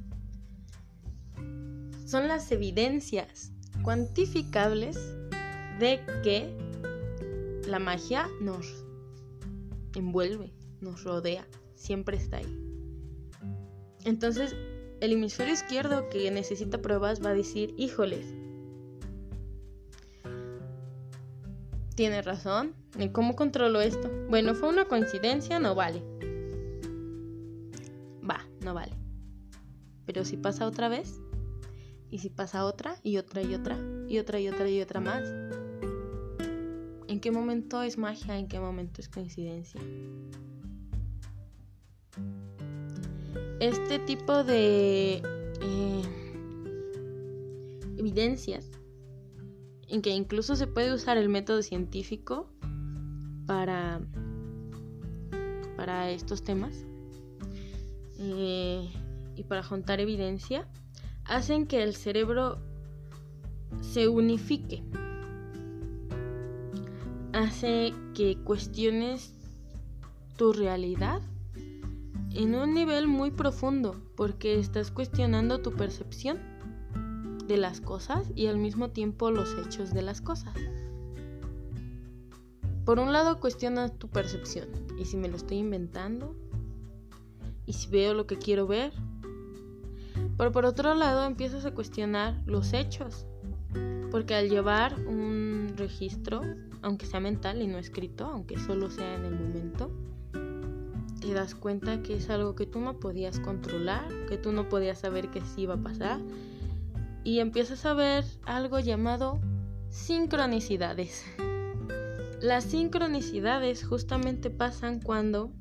Son 2.06 2.30
las 2.30 2.50
evidencias 2.54 3.52
cuantificables 3.82 4.96
de 5.80 6.00
que 6.24 6.56
la 7.68 7.80
magia 7.80 8.30
nos 8.40 8.86
envuelve, 9.98 10.54
nos 10.80 11.04
rodea, 11.04 11.46
siempre 11.76 12.16
está 12.16 12.38
ahí. 12.38 12.58
Entonces, 14.06 14.56
el 15.02 15.12
hemisferio 15.12 15.54
izquierdo 15.54 16.08
que 16.08 16.32
necesita 16.32 16.82
pruebas 16.82 17.22
va 17.22 17.32
a 17.32 17.34
decir, 17.34 17.74
híjoles, 17.78 18.26
Tiene 21.96 22.24
razón. 22.24 22.74
¿Y 23.00 23.10
cómo 23.10 23.36
controlo 23.36 23.82
esto? 23.82 24.10
Bueno, 24.30 24.54
fue 24.54 24.70
una 24.70 24.86
coincidencia, 24.86 25.60
no 25.60 25.74
vale. 25.74 26.04
Va, 28.30 28.46
no 28.62 28.74
vale. 28.74 28.94
Pero 30.06 30.24
si 30.26 30.38
pasa 30.38 30.68
otra 30.68 30.90
vez, 30.90 31.20
y 32.12 32.20
si 32.20 32.30
pasa 32.30 32.66
otra, 32.66 32.98
y 33.02 33.18
otra, 33.18 33.42
y 33.42 33.56
otra, 33.56 33.78
y 34.08 34.20
otra, 34.20 34.40
y 34.40 34.48
otra, 34.48 34.70
y 34.70 34.82
otra 34.82 35.00
más. 35.00 35.28
¿En 37.08 37.20
qué 37.20 37.32
momento 37.32 37.82
es 37.82 37.98
magia? 37.98 38.38
¿En 38.38 38.48
qué 38.48 38.60
momento 38.60 39.02
es 39.02 39.10
coincidencia? 39.10 39.82
Este 43.60 43.98
tipo 44.00 44.44
de 44.44 45.24
eh, 45.62 46.04
evidencias 47.98 48.70
en 49.88 50.02
que 50.02 50.12
incluso 50.12 50.56
se 50.56 50.68
puede 50.68 50.94
usar 50.94 51.18
el 51.18 51.30
método 51.30 51.62
científico 51.62 52.53
para, 53.46 54.02
para 55.76 56.10
estos 56.12 56.44
temas 56.44 56.86
eh, 58.20 58.90
y 59.36 59.44
para 59.44 59.64
juntar 59.64 60.00
evidencia, 60.00 60.68
hacen 61.26 61.68
que 61.68 61.84
el 61.84 61.96
cerebro 61.96 62.60
se 63.82 64.08
unifique. 64.08 64.84
Hace 67.34 67.94
que 68.14 68.38
cuestiones 68.44 69.34
tu 70.38 70.54
realidad 70.54 71.22
en 72.32 72.56
un 72.56 72.74
nivel 72.74 73.08
muy 73.08 73.32
profundo, 73.32 73.96
porque 74.16 74.60
estás 74.60 74.92
cuestionando 74.92 75.62
tu 75.62 75.72
percepción 75.72 76.40
de 77.48 77.58
las 77.58 77.82
cosas 77.82 78.32
y 78.36 78.48
al 78.48 78.58
mismo 78.58 78.90
tiempo 78.90 79.32
los 79.32 79.54
hechos 79.56 79.94
de 79.94 80.02
las 80.02 80.22
cosas. 80.22 80.56
Por 82.86 83.00
un 83.00 83.14
lado 83.14 83.40
cuestionas 83.40 83.98
tu 83.98 84.10
percepción 84.10 84.68
y 85.00 85.06
si 85.06 85.16
me 85.18 85.30
lo 85.30 85.38
estoy 85.38 85.58
inventando 85.58 86.36
y 87.66 87.74
si 87.74 87.90
veo 87.90 88.14
lo 88.14 88.28
que 88.28 88.38
quiero 88.38 88.68
ver. 88.68 88.92
Pero 90.38 90.52
por 90.52 90.66
otro 90.66 90.94
lado 90.94 91.26
empiezas 91.26 91.66
a 91.66 91.74
cuestionar 91.74 92.42
los 92.46 92.74
hechos. 92.74 93.26
Porque 94.12 94.36
al 94.36 94.50
llevar 94.50 94.96
un 95.08 95.74
registro, 95.76 96.42
aunque 96.82 97.06
sea 97.06 97.20
mental 97.20 97.62
y 97.62 97.68
no 97.68 97.78
escrito, 97.78 98.26
aunque 98.26 98.60
solo 98.60 98.92
sea 98.92 99.16
en 99.16 99.26
el 99.26 99.40
momento, 99.40 99.90
te 101.20 101.34
das 101.34 101.56
cuenta 101.56 102.04
que 102.04 102.16
es 102.16 102.30
algo 102.30 102.54
que 102.54 102.66
tú 102.66 102.80
no 102.80 103.00
podías 103.00 103.40
controlar, 103.40 104.08
que 104.28 104.38
tú 104.38 104.52
no 104.52 104.68
podías 104.68 105.00
saber 105.00 105.30
que 105.30 105.42
sí 105.42 105.62
iba 105.62 105.76
a 105.76 105.82
pasar 105.82 106.20
y 107.24 107.40
empiezas 107.40 107.86
a 107.86 107.94
ver 107.94 108.26
algo 108.46 108.80
llamado 108.80 109.40
sincronicidades. 109.90 111.24
Las 112.44 112.66
sincronicidades 112.66 113.86
justamente 113.86 114.50
pasan 114.50 115.00
cuando 115.00 115.54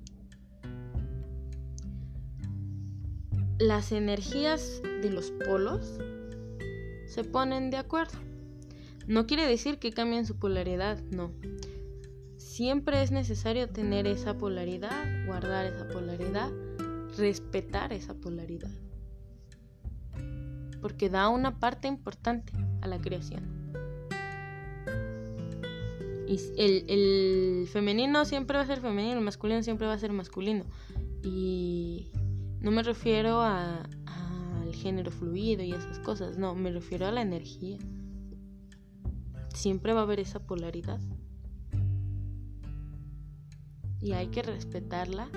las 3.61 3.93
energías 3.93 4.83
de 4.83 5.11
los 5.11 5.31
polos 5.31 6.01
se 7.07 7.23
ponen 7.23 7.71
de 7.71 7.77
acuerdo. 7.77 8.19
No 9.07 9.29
quiere 9.29 9.47
decir 9.47 9.79
que 9.79 9.93
cambien 9.93 10.27
su 10.27 10.41
polaridad, 10.41 11.01
no. 11.13 11.31
Siempre 12.37 13.01
es 13.05 13.13
necesario 13.13 13.69
tener 13.69 14.09
esa 14.09 14.37
polaridad, 14.37 15.25
guardar 15.25 15.67
esa 15.67 15.87
polaridad, 15.87 16.51
respetar 17.17 17.93
esa 17.93 18.15
polaridad 18.15 18.73
porque 20.81 21.09
da 21.09 21.29
una 21.29 21.61
parte 21.61 21.87
importante 21.87 22.53
a 22.81 22.89
la 22.89 23.01
creación. 23.01 23.62
Y 26.27 26.39
el, 26.57 27.67
femenino 27.69 28.25
siempre 28.25 28.57
va 28.57 28.63
a 28.63 28.67
ser 28.67 28.81
femenino, 28.81 29.19
el 29.19 29.25
masculino 29.25 29.63
siempre 29.63 29.87
va 29.87 29.95
a 29.95 29.99
ser 29.99 30.13
masculino. 30.13 30.65
Y 31.23 32.11
no 32.61 32.71
me 32.71 32.83
refiero 32.83 33.41
al 33.41 34.75
género 34.75 35.11
fluido 35.11 35.63
y 35.63 35.73
esas 35.73 35.99
cosas, 36.01 36.39
no, 36.39 36.55
me 36.55 36.71
refiero 36.71 37.07
a 37.07 37.13
la 37.13 37.23
energía. 37.23 37.79
Siempre 39.55 39.93
va 39.93 40.01
a 40.01 40.03
haber 40.05 40.21
esa 40.21 40.41
polaridad. 40.41 41.01
Y 44.01 44.13
hay 44.13 44.29
que 44.29 44.43
respetarla 44.43 45.29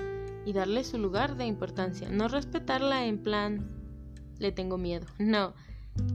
y 0.44 0.52
darle 0.52 0.82
su 0.84 0.98
lugar 0.98 1.36
de 1.36 1.46
importancia. 1.46 2.08
No 2.08 2.28
respetarla 2.28 3.06
en 3.06 3.22
plan 3.22 3.76
le 4.38 4.52
tengo 4.52 4.78
miedo. 4.78 5.06
No, 5.18 5.54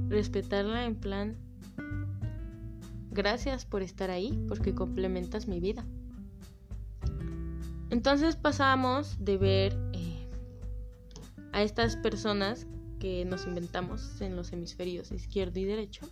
respetarla 0.09 0.85
en 0.85 0.95
plan, 0.95 1.37
gracias 3.11 3.65
por 3.65 3.83
estar 3.83 4.09
ahí, 4.09 4.43
porque 4.47 4.73
complementas 4.73 5.47
mi 5.47 5.59
vida. 5.59 5.85
Entonces 7.89 8.37
pasamos 8.37 9.17
de 9.19 9.37
ver 9.37 9.77
eh, 9.93 10.27
a 11.51 11.61
estas 11.61 11.97
personas 11.97 12.65
que 12.99 13.25
nos 13.25 13.45
inventamos 13.45 14.21
en 14.21 14.35
los 14.35 14.53
hemisferios 14.53 15.11
izquierdo 15.11 15.59
y 15.59 15.65
derecho. 15.65 16.07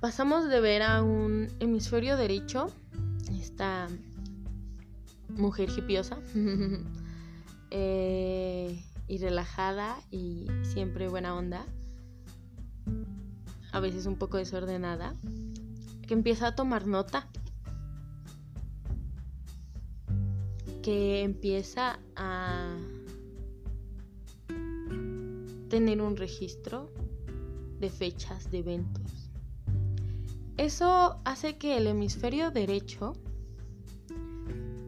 Pasamos 0.00 0.48
de 0.48 0.60
ver 0.60 0.82
a 0.82 1.02
un 1.02 1.48
hemisferio 1.60 2.16
derecho, 2.16 2.68
esta 3.38 3.88
mujer 5.28 5.68
hipiosa, 5.76 6.18
eh, 7.70 8.82
y 9.08 9.18
relajada 9.18 9.96
y 10.10 10.46
siempre 10.62 11.08
buena 11.08 11.34
onda, 11.34 11.66
a 13.76 13.80
veces 13.80 14.06
un 14.06 14.16
poco 14.16 14.38
desordenada, 14.38 15.14
que 16.08 16.14
empieza 16.14 16.46
a 16.46 16.54
tomar 16.54 16.86
nota, 16.86 17.28
que 20.82 21.22
empieza 21.22 21.98
a 22.16 22.74
tener 25.68 26.00
un 26.00 26.16
registro 26.16 26.90
de 27.78 27.90
fechas, 27.90 28.50
de 28.50 28.60
eventos. 28.60 29.30
Eso 30.56 31.20
hace 31.26 31.58
que 31.58 31.76
el 31.76 31.86
hemisferio 31.86 32.50
derecho 32.50 33.12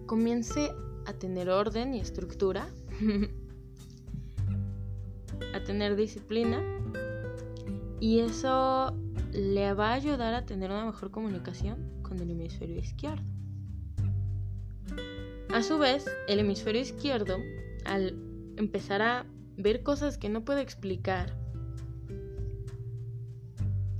comience 0.07 0.73
a 1.05 1.13
tener 1.13 1.51
orden 1.51 1.93
y 1.93 2.01
estructura 2.01 2.71
a 5.55 5.63
tener 5.63 5.95
disciplina 5.95 6.78
Y 8.01 8.21
eso 8.21 8.97
le 9.33 9.75
va 9.75 9.91
a 9.91 9.95
ayudar 9.95 10.35
a 10.35 10.47
tener 10.47 10.71
una 10.71 10.85
mejor 10.85 11.11
comunicación 11.11 12.03
con 12.03 12.19
el 12.21 12.31
hemisferio 12.31 12.79
izquierdo. 12.79 13.25
A 15.53 15.63
su 15.63 15.79
vez, 15.79 16.07
el 16.29 16.39
hemisferio 16.39 16.81
izquierdo, 16.81 17.37
al 17.85 18.17
empezar 18.57 19.03
a 19.03 19.27
ver 19.57 19.83
cosas 19.83 20.19
que 20.19 20.29
no 20.29 20.45
puede 20.45 20.61
explicar, 20.61 21.35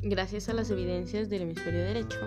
gracias 0.03 0.49
a 0.49 0.53
las 0.53 0.71
evidencias 0.71 1.29
del 1.29 1.43
hemisferio 1.43 1.81
derecho, 1.81 2.19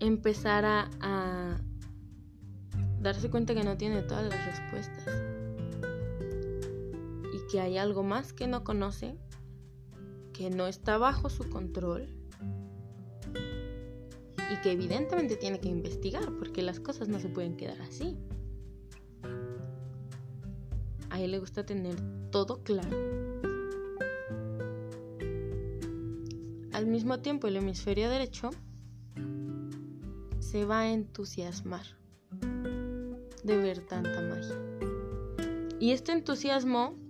empezará 0.00 0.88
a 1.00 1.58
darse 3.00 3.28
cuenta 3.28 3.54
que 3.54 3.62
no 3.64 3.76
tiene 3.76 4.02
todas 4.02 4.28
las 4.28 4.46
respuestas 4.46 5.31
que 7.52 7.60
hay 7.60 7.76
algo 7.76 8.02
más 8.02 8.32
que 8.32 8.46
no 8.46 8.64
conoce, 8.64 9.14
que 10.32 10.48
no 10.48 10.68
está 10.68 10.96
bajo 10.96 11.28
su 11.28 11.50
control 11.50 12.08
y 14.50 14.56
que 14.62 14.72
evidentemente 14.72 15.36
tiene 15.36 15.60
que 15.60 15.68
investigar 15.68 16.34
porque 16.38 16.62
las 16.62 16.80
cosas 16.80 17.08
no 17.08 17.20
se 17.20 17.28
pueden 17.28 17.58
quedar 17.58 17.78
así. 17.82 18.16
A 21.10 21.20
él 21.20 21.32
le 21.32 21.40
gusta 21.40 21.66
tener 21.66 21.94
todo 22.30 22.62
claro. 22.62 22.96
Al 26.72 26.86
mismo 26.86 27.20
tiempo 27.20 27.48
el 27.48 27.56
hemisferio 27.56 28.08
derecho 28.08 28.48
se 30.38 30.64
va 30.64 30.80
a 30.80 30.90
entusiasmar 30.90 31.84
de 33.44 33.56
ver 33.58 33.86
tanta 33.86 34.22
magia. 34.22 34.56
Y 35.78 35.90
este 35.90 36.12
entusiasmo 36.12 37.01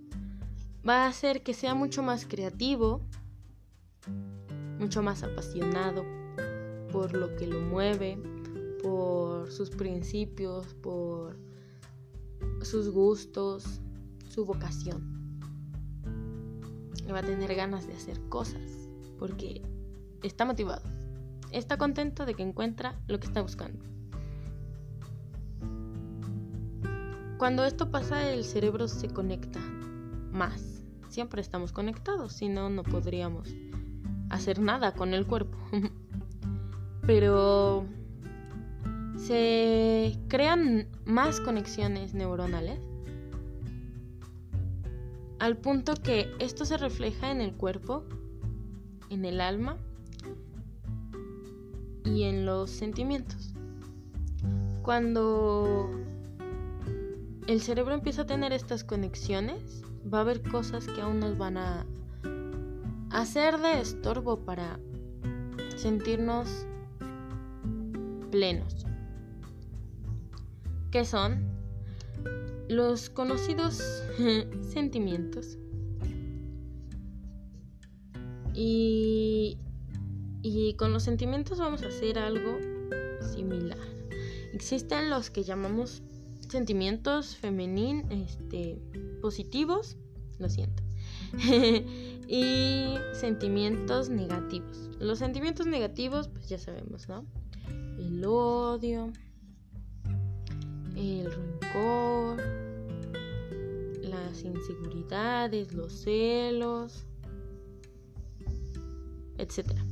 va 0.87 1.05
a 1.05 1.07
hacer 1.07 1.43
que 1.43 1.53
sea 1.53 1.75
mucho 1.75 2.03
más 2.03 2.25
creativo, 2.25 3.01
mucho 4.79 5.01
más 5.01 5.23
apasionado 5.23 6.05
por 6.91 7.13
lo 7.13 7.35
que 7.35 7.47
lo 7.47 7.59
mueve, 7.61 8.17
por 8.81 9.51
sus 9.51 9.69
principios, 9.69 10.73
por 10.75 11.37
sus 12.61 12.89
gustos, 12.89 13.81
su 14.29 14.45
vocación. 14.45 15.39
Va 17.11 17.19
a 17.19 17.23
tener 17.23 17.53
ganas 17.55 17.87
de 17.87 17.93
hacer 17.93 18.19
cosas 18.29 18.89
porque 19.19 19.61
está 20.23 20.45
motivado 20.45 21.03
está 21.53 21.77
contento 21.77 22.25
de 22.25 22.33
que 22.33 22.43
encuentra 22.43 22.99
lo 23.07 23.19
que 23.19 23.27
está 23.27 23.41
buscando. 23.41 23.85
Cuando 27.37 27.63
esto 27.65 27.91
pasa, 27.91 28.29
el 28.31 28.43
cerebro 28.43 28.87
se 28.87 29.09
conecta 29.09 29.59
más. 30.31 30.72
Siempre 31.13 31.41
estamos 31.41 31.71
conectados, 31.71 32.33
si 32.33 32.49
no, 32.49 32.71
no 32.71 32.81
podríamos 32.81 33.47
hacer 34.31 34.57
nada 34.59 34.95
con 34.95 35.13
el 35.13 35.27
cuerpo. 35.27 35.55
Pero 37.05 37.85
se 39.15 40.17
crean 40.27 40.87
más 41.05 41.39
conexiones 41.39 42.15
neuronales 42.15 42.79
al 45.37 45.55
punto 45.57 45.93
que 45.93 46.33
esto 46.39 46.65
se 46.65 46.77
refleja 46.77 47.29
en 47.29 47.41
el 47.41 47.53
cuerpo, 47.53 48.05
en 49.11 49.23
el 49.25 49.39
alma 49.39 49.77
y 52.05 52.23
en 52.23 52.47
los 52.47 52.71
sentimientos. 52.71 53.53
Cuando 54.81 55.91
el 57.45 57.61
cerebro 57.61 57.93
empieza 57.93 58.23
a 58.23 58.25
tener 58.25 58.51
estas 58.51 58.83
conexiones, 58.83 59.82
va 60.11 60.19
a 60.19 60.21
haber 60.21 60.41
cosas 60.41 60.87
que 60.87 61.01
aún 61.01 61.19
nos 61.19 61.37
van 61.37 61.57
a 61.57 61.85
hacer 63.09 63.59
de 63.59 63.81
estorbo 63.81 64.39
para 64.45 64.79
sentirnos 65.75 66.65
plenos. 68.31 68.85
¿Qué 70.91 71.05
son? 71.05 71.51
Los 72.69 73.09
conocidos 73.09 74.03
sentimientos. 74.61 75.57
Y 78.53 79.57
y 80.43 80.73
con 80.73 80.91
los 80.91 81.03
sentimientos 81.03 81.57
vamos 81.57 81.83
a 81.83 81.87
hacer 81.87 82.19
algo 82.19 82.59
similar. 83.33 83.79
Existen 84.53 85.09
los 85.09 85.29
que 85.29 85.43
llamamos 85.43 86.03
sentimientos 86.53 87.35
femeninos, 87.35 88.05
este, 88.11 88.79
positivos, 89.21 89.97
lo 90.37 90.49
siento, 90.49 90.83
y 92.27 92.93
sentimientos 93.13 94.09
negativos. 94.09 94.91
Los 94.99 95.17
sentimientos 95.17 95.65
negativos, 95.65 96.27
pues 96.27 96.47
ya 96.47 96.59
sabemos, 96.59 97.09
¿no? 97.09 97.25
El 97.97 98.23
odio, 98.23 99.11
el 100.95 101.27
rencor, 101.31 102.37
las 104.03 104.43
inseguridades, 104.43 105.73
los 105.73 105.91
celos, 105.91 107.07
etcétera. 109.39 109.83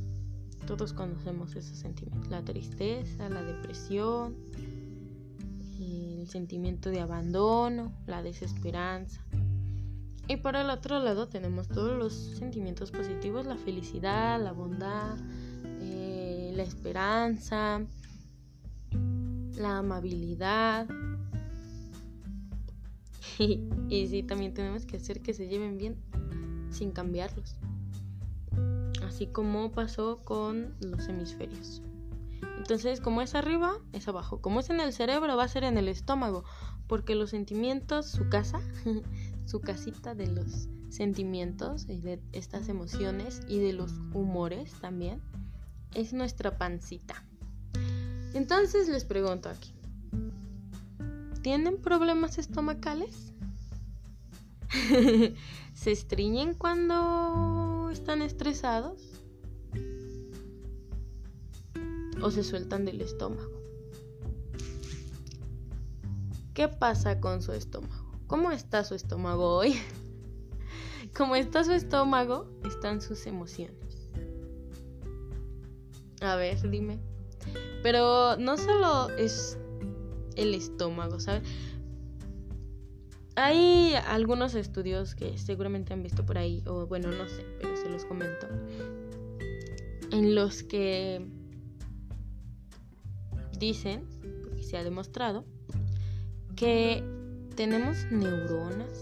Todos 0.64 0.92
conocemos 0.92 1.56
esos 1.56 1.76
sentimientos, 1.76 2.30
la 2.30 2.44
tristeza, 2.44 3.28
la 3.28 3.42
depresión, 3.42 4.36
el 6.22 6.28
sentimiento 6.28 6.90
de 6.90 7.00
abandono, 7.00 7.92
la 8.06 8.22
desesperanza. 8.22 9.20
Y 10.28 10.36
por 10.36 10.56
el 10.56 10.70
otro 10.70 10.98
lado 11.00 11.28
tenemos 11.28 11.68
todos 11.68 11.98
los 11.98 12.12
sentimientos 12.12 12.90
positivos, 12.90 13.44
la 13.44 13.56
felicidad, 13.56 14.42
la 14.42 14.52
bondad, 14.52 15.16
eh, 15.80 16.52
la 16.54 16.62
esperanza, 16.62 17.82
la 19.56 19.78
amabilidad. 19.78 20.88
y, 23.38 23.60
y 23.88 24.06
sí, 24.06 24.22
también 24.22 24.54
tenemos 24.54 24.86
que 24.86 24.96
hacer 24.96 25.20
que 25.20 25.34
se 25.34 25.48
lleven 25.48 25.76
bien 25.76 25.96
sin 26.70 26.92
cambiarlos 26.92 27.56
así 29.12 29.26
como 29.26 29.70
pasó 29.72 30.20
con 30.24 30.74
los 30.80 31.06
hemisferios. 31.06 31.82
Entonces, 32.62 33.00
como 33.00 33.22
es 33.22 33.34
arriba, 33.34 33.72
es 33.92 34.06
abajo. 34.06 34.40
Como 34.40 34.60
es 34.60 34.70
en 34.70 34.78
el 34.78 34.92
cerebro, 34.92 35.36
va 35.36 35.42
a 35.42 35.48
ser 35.48 35.64
en 35.64 35.76
el 35.78 35.88
estómago, 35.88 36.44
porque 36.86 37.16
los 37.16 37.30
sentimientos, 37.30 38.06
su 38.06 38.28
casa, 38.28 38.60
su 39.46 39.60
casita 39.60 40.14
de 40.14 40.28
los 40.28 40.68
sentimientos 40.88 41.86
y 41.88 42.00
de 42.00 42.22
estas 42.30 42.68
emociones 42.68 43.40
y 43.48 43.58
de 43.58 43.72
los 43.72 43.94
humores 44.14 44.74
también, 44.80 45.20
es 45.92 46.12
nuestra 46.12 46.56
pancita. 46.56 47.24
Entonces 48.32 48.88
les 48.88 49.04
pregunto 49.04 49.48
aquí, 49.48 49.74
¿tienen 51.42 51.78
problemas 51.78 52.38
estomacales? 52.38 53.32
¿Se 55.74 55.90
estriñen 55.90 56.54
cuando 56.54 57.90
están 57.90 58.22
estresados 58.22 59.11
o 62.22 62.30
se 62.30 62.42
sueltan 62.44 62.84
del 62.84 63.00
estómago. 63.00 63.50
¿Qué 66.54 66.68
pasa 66.68 67.20
con 67.20 67.42
su 67.42 67.52
estómago? 67.52 68.12
¿Cómo 68.26 68.50
está 68.50 68.84
su 68.84 68.94
estómago 68.94 69.56
hoy? 69.56 69.74
¿Cómo 71.16 71.36
está 71.36 71.64
su 71.64 71.72
estómago, 71.72 72.48
están 72.64 73.00
sus 73.00 73.26
emociones. 73.26 74.10
A 76.20 76.36
ver, 76.36 76.70
dime. 76.70 77.00
Pero 77.82 78.36
no 78.36 78.56
solo 78.56 79.10
es 79.16 79.58
el 80.36 80.54
estómago, 80.54 81.18
¿sabes? 81.20 81.42
Hay 83.34 83.94
algunos 84.06 84.54
estudios 84.54 85.14
que 85.14 85.36
seguramente 85.38 85.92
han 85.92 86.02
visto 86.02 86.24
por 86.24 86.38
ahí, 86.38 86.62
o 86.66 86.86
bueno, 86.86 87.10
no 87.10 87.28
sé, 87.28 87.44
pero 87.60 87.76
se 87.76 87.88
los 87.88 88.04
comento, 88.04 88.46
en 90.10 90.34
los 90.34 90.62
que 90.62 91.26
dicen, 93.62 94.04
porque 94.42 94.64
se 94.64 94.76
ha 94.76 94.82
demostrado, 94.82 95.44
que 96.56 97.04
tenemos 97.54 98.10
neuronas 98.10 99.00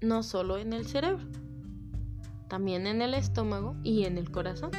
no 0.00 0.22
solo 0.22 0.56
en 0.56 0.72
el 0.72 0.86
cerebro, 0.86 1.22
también 2.48 2.86
en 2.86 3.02
el 3.02 3.12
estómago 3.12 3.76
y 3.82 4.04
en 4.04 4.16
el 4.16 4.30
corazón. 4.30 4.70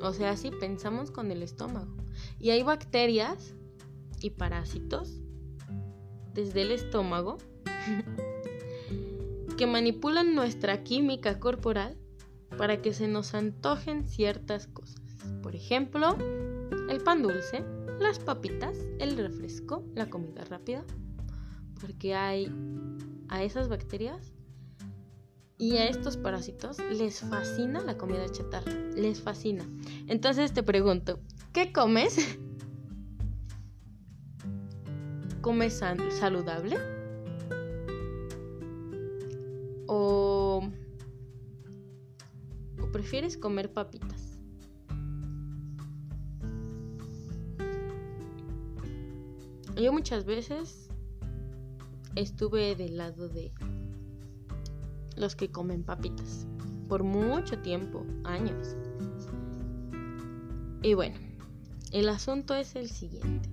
O 0.00 0.12
sea, 0.12 0.36
si 0.36 0.52
pensamos 0.52 1.10
con 1.10 1.32
el 1.32 1.42
estómago. 1.42 1.92
Y 2.38 2.50
hay 2.50 2.62
bacterias 2.62 3.54
y 4.20 4.30
parásitos 4.30 5.20
desde 6.34 6.62
el 6.62 6.70
estómago 6.70 7.38
que 9.58 9.66
manipulan 9.66 10.36
nuestra 10.36 10.84
química 10.84 11.40
corporal 11.40 11.96
para 12.60 12.82
que 12.82 12.92
se 12.92 13.08
nos 13.08 13.32
antojen 13.32 14.06
ciertas 14.06 14.66
cosas. 14.66 15.00
Por 15.42 15.56
ejemplo, 15.56 16.14
el 16.90 17.02
pan 17.02 17.22
dulce, 17.22 17.64
las 17.98 18.18
papitas, 18.18 18.76
el 18.98 19.16
refresco, 19.16 19.82
la 19.94 20.10
comida 20.10 20.44
rápida. 20.44 20.84
Porque 21.80 22.14
hay 22.14 22.52
a 23.30 23.42
esas 23.42 23.70
bacterias 23.70 24.34
y 25.56 25.78
a 25.78 25.88
estos 25.88 26.18
parásitos 26.18 26.76
les 26.92 27.20
fascina 27.20 27.80
la 27.80 27.96
comida 27.96 28.28
chatarra. 28.28 28.70
Les 28.94 29.22
fascina. 29.22 29.64
Entonces 30.06 30.52
te 30.52 30.62
pregunto, 30.62 31.18
¿qué 31.54 31.72
comes? 31.72 32.18
¿Comes 35.40 35.82
saludable? 36.10 36.76
¿O, 39.86 40.70
¿O 42.82 42.92
prefieres 42.92 43.36
comer 43.36 43.72
papitas? 43.72 44.38
Yo 49.76 49.92
muchas 49.92 50.24
veces 50.24 50.88
estuve 52.14 52.76
del 52.76 52.98
lado 52.98 53.28
de 53.28 53.52
los 55.16 55.36
que 55.36 55.50
comen 55.50 55.84
papitas. 55.84 56.46
Por 56.88 57.02
mucho 57.04 57.58
tiempo, 57.60 58.04
años. 58.24 58.76
Y 60.82 60.94
bueno, 60.94 61.16
el 61.92 62.08
asunto 62.08 62.54
es 62.54 62.74
el 62.74 62.88
siguiente. 62.90 63.48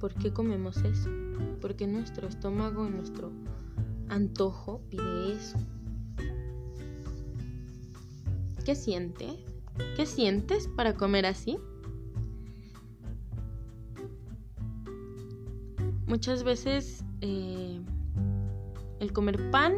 ¿Por 0.00 0.12
qué 0.14 0.32
comemos 0.32 0.76
eso? 0.78 1.10
Porque 1.60 1.86
nuestro 1.86 2.28
estómago, 2.28 2.88
nuestro 2.88 3.32
antojo 4.08 4.82
pide 4.90 5.32
eso. 5.32 5.58
¿Qué 8.66 8.74
sientes? 8.74 9.32
¿Qué 9.94 10.06
sientes 10.06 10.66
para 10.66 10.94
comer 10.94 11.24
así? 11.24 11.56
Muchas 16.08 16.42
veces 16.42 17.04
eh, 17.20 17.80
el 18.98 19.12
comer 19.12 19.52
pan 19.52 19.74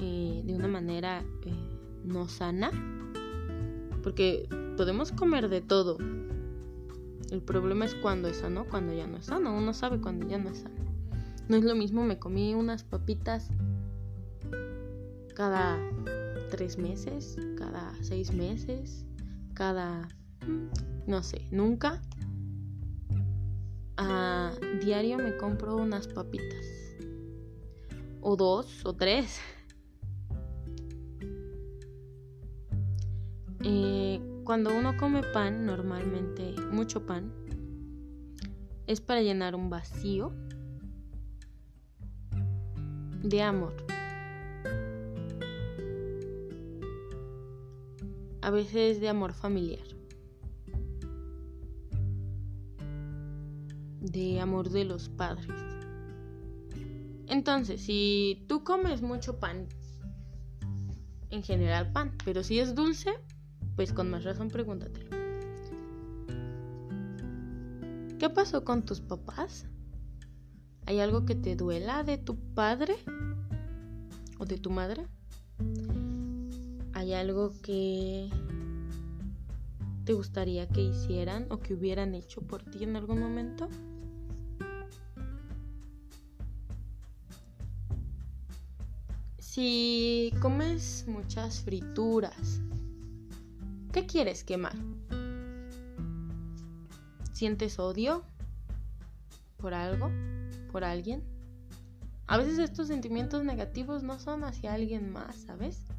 eh, 0.00 0.42
de 0.46 0.54
una 0.54 0.68
manera 0.68 1.22
eh, 1.44 1.52
no 2.04 2.26
sana, 2.26 2.70
porque 4.02 4.48
podemos 4.78 5.12
comer 5.12 5.50
de 5.50 5.60
todo. 5.60 5.98
El 5.98 7.42
problema 7.42 7.84
es 7.84 7.94
cuando 7.96 8.28
es 8.28 8.38
sano, 8.38 8.64
cuando 8.64 8.94
ya 8.94 9.06
no 9.06 9.18
es 9.18 9.26
sano. 9.26 9.54
Uno 9.54 9.74
sabe 9.74 10.00
cuando 10.00 10.26
ya 10.26 10.38
no 10.38 10.48
es 10.48 10.60
sano. 10.60 10.86
No 11.50 11.58
es 11.58 11.64
lo 11.64 11.74
mismo, 11.74 12.02
me 12.02 12.18
comí 12.18 12.54
unas 12.54 12.82
papitas 12.82 13.50
cada 15.34 15.78
tres 16.50 16.76
meses, 16.76 17.36
cada 17.56 17.94
seis 18.02 18.32
meses, 18.32 19.06
cada... 19.54 20.08
no 21.06 21.22
sé, 21.22 21.46
nunca. 21.50 22.02
A 23.96 24.52
diario 24.82 25.18
me 25.18 25.36
compro 25.36 25.76
unas 25.76 26.08
papitas 26.08 26.66
o 28.20 28.36
dos 28.36 28.84
o 28.84 28.94
tres. 28.94 29.40
Eh, 33.62 34.20
cuando 34.44 34.74
uno 34.74 34.96
come 34.96 35.22
pan, 35.22 35.66
normalmente 35.66 36.54
mucho 36.72 37.04
pan, 37.04 37.30
es 38.86 39.00
para 39.00 39.22
llenar 39.22 39.54
un 39.54 39.70
vacío 39.70 40.32
de 43.22 43.42
amor. 43.42 43.99
A 48.42 48.50
veces 48.50 49.00
de 49.00 49.08
amor 49.08 49.32
familiar. 49.32 49.86
De 54.00 54.40
amor 54.40 54.70
de 54.70 54.84
los 54.84 55.08
padres. 55.08 55.48
Entonces, 57.26 57.80
si 57.82 58.44
tú 58.48 58.64
comes 58.64 59.02
mucho 59.02 59.38
pan, 59.38 59.68
en 61.30 61.42
general 61.42 61.92
pan, 61.92 62.16
pero 62.24 62.42
si 62.42 62.58
es 62.58 62.74
dulce, 62.74 63.10
pues 63.76 63.92
con 63.92 64.10
más 64.10 64.24
razón 64.24 64.48
pregúntatelo. 64.48 65.10
¿Qué 68.18 68.28
pasó 68.28 68.64
con 68.64 68.84
tus 68.84 69.00
papás? 69.00 69.66
¿Hay 70.86 71.00
algo 71.00 71.24
que 71.24 71.34
te 71.34 71.56
duela 71.56 72.02
de 72.02 72.18
tu 72.18 72.36
padre 72.52 72.96
o 74.38 74.44
de 74.44 74.58
tu 74.58 74.70
madre? 74.70 75.06
¿Hay 77.10 77.16
algo 77.16 77.50
que 77.60 78.30
te 80.04 80.12
gustaría 80.12 80.68
que 80.68 80.80
hicieran 80.80 81.44
o 81.50 81.58
que 81.58 81.74
hubieran 81.74 82.14
hecho 82.14 82.40
por 82.40 82.62
ti 82.62 82.84
en 82.84 82.94
algún 82.94 83.18
momento? 83.18 83.68
Si 89.40 90.32
comes 90.40 91.04
muchas 91.08 91.62
frituras, 91.62 92.60
¿qué 93.92 94.06
quieres 94.06 94.44
quemar? 94.44 94.76
¿Sientes 97.32 97.80
odio 97.80 98.22
por 99.56 99.74
algo? 99.74 100.12
¿Por 100.70 100.84
alguien? 100.84 101.24
A 102.28 102.38
veces 102.38 102.60
estos 102.60 102.86
sentimientos 102.86 103.42
negativos 103.42 104.04
no 104.04 104.20
son 104.20 104.44
hacia 104.44 104.74
alguien 104.74 105.10
más, 105.10 105.34
¿sabes? 105.34 105.89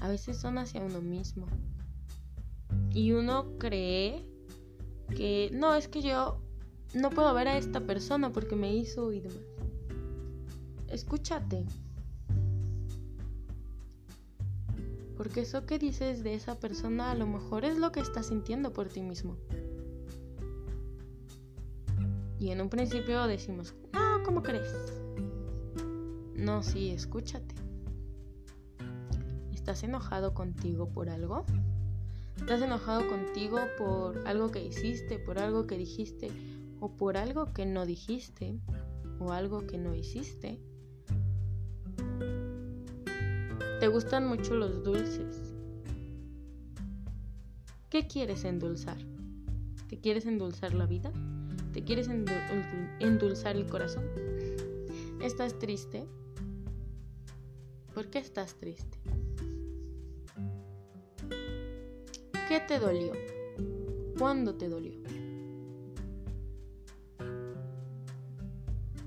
A 0.00 0.08
veces 0.08 0.36
son 0.36 0.58
hacia 0.58 0.80
uno 0.80 1.00
mismo. 1.00 1.46
Y 2.92 3.12
uno 3.12 3.56
cree 3.58 4.24
que 5.16 5.50
no, 5.52 5.74
es 5.74 5.88
que 5.88 6.02
yo 6.02 6.40
no 6.94 7.10
puedo 7.10 7.32
ver 7.34 7.48
a 7.48 7.58
esta 7.58 7.80
persona 7.80 8.32
porque 8.32 8.56
me 8.56 8.74
hizo 8.74 9.12
y 9.12 9.20
demás. 9.20 9.38
Escúchate. 10.88 11.64
Porque 15.16 15.40
eso 15.40 15.66
que 15.66 15.78
dices 15.78 16.22
de 16.22 16.34
esa 16.34 16.60
persona 16.60 17.10
a 17.10 17.14
lo 17.14 17.26
mejor 17.26 17.64
es 17.64 17.76
lo 17.76 17.90
que 17.90 18.00
estás 18.00 18.26
sintiendo 18.26 18.72
por 18.72 18.88
ti 18.88 19.02
mismo. 19.02 19.36
Y 22.38 22.50
en 22.50 22.60
un 22.60 22.68
principio 22.68 23.26
decimos, 23.26 23.74
no, 23.92 24.22
¿cómo 24.22 24.42
crees? 24.42 24.72
No, 26.34 26.62
sí, 26.62 26.90
escúchate. 26.90 27.67
¿Estás 29.68 29.84
enojado 29.84 30.32
contigo 30.32 30.88
por 30.88 31.10
algo? 31.10 31.44
¿Estás 32.38 32.62
enojado 32.62 33.06
contigo 33.06 33.58
por 33.76 34.26
algo 34.26 34.50
que 34.50 34.64
hiciste, 34.64 35.18
por 35.18 35.38
algo 35.38 35.66
que 35.66 35.76
dijiste, 35.76 36.30
o 36.80 36.96
por 36.96 37.18
algo 37.18 37.52
que 37.52 37.66
no 37.66 37.84
dijiste, 37.84 38.58
o 39.20 39.30
algo 39.30 39.66
que 39.66 39.76
no 39.76 39.94
hiciste? 39.94 40.58
¿Te 43.78 43.88
gustan 43.88 44.26
mucho 44.26 44.54
los 44.54 44.82
dulces? 44.82 45.52
¿Qué 47.90 48.06
quieres 48.06 48.44
endulzar? 48.44 48.96
¿Te 49.86 50.00
quieres 50.00 50.24
endulzar 50.24 50.72
la 50.72 50.86
vida? 50.86 51.12
¿Te 51.74 51.84
quieres 51.84 52.08
endulzar 52.08 53.54
el 53.54 53.66
corazón? 53.66 54.06
¿Estás 55.20 55.58
triste? 55.58 56.08
¿Por 57.92 58.08
qué 58.08 58.20
estás 58.20 58.54
triste? 58.54 58.98
¿Qué 62.48 62.60
te 62.60 62.78
dolió? 62.78 63.12
¿Cuándo 64.18 64.54
te 64.54 64.68
dolió? 64.68 64.98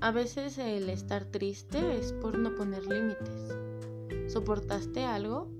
A 0.00 0.10
veces 0.10 0.58
el 0.58 0.88
estar 0.88 1.24
triste 1.26 1.98
es 1.98 2.12
por 2.12 2.38
no 2.38 2.54
poner 2.54 2.86
límites 2.86 3.52
soportaste 4.32 5.04
algo 5.04 5.50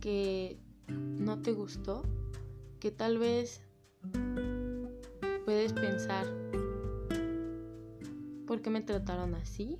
que 0.00 0.58
no 0.88 1.40
te 1.42 1.52
gustó, 1.52 2.02
que 2.80 2.90
tal 2.90 3.18
vez 3.18 3.62
puedes 5.44 5.72
pensar, 5.72 6.26
¿por 8.48 8.60
qué 8.62 8.70
me 8.70 8.80
trataron 8.80 9.36
así? 9.36 9.78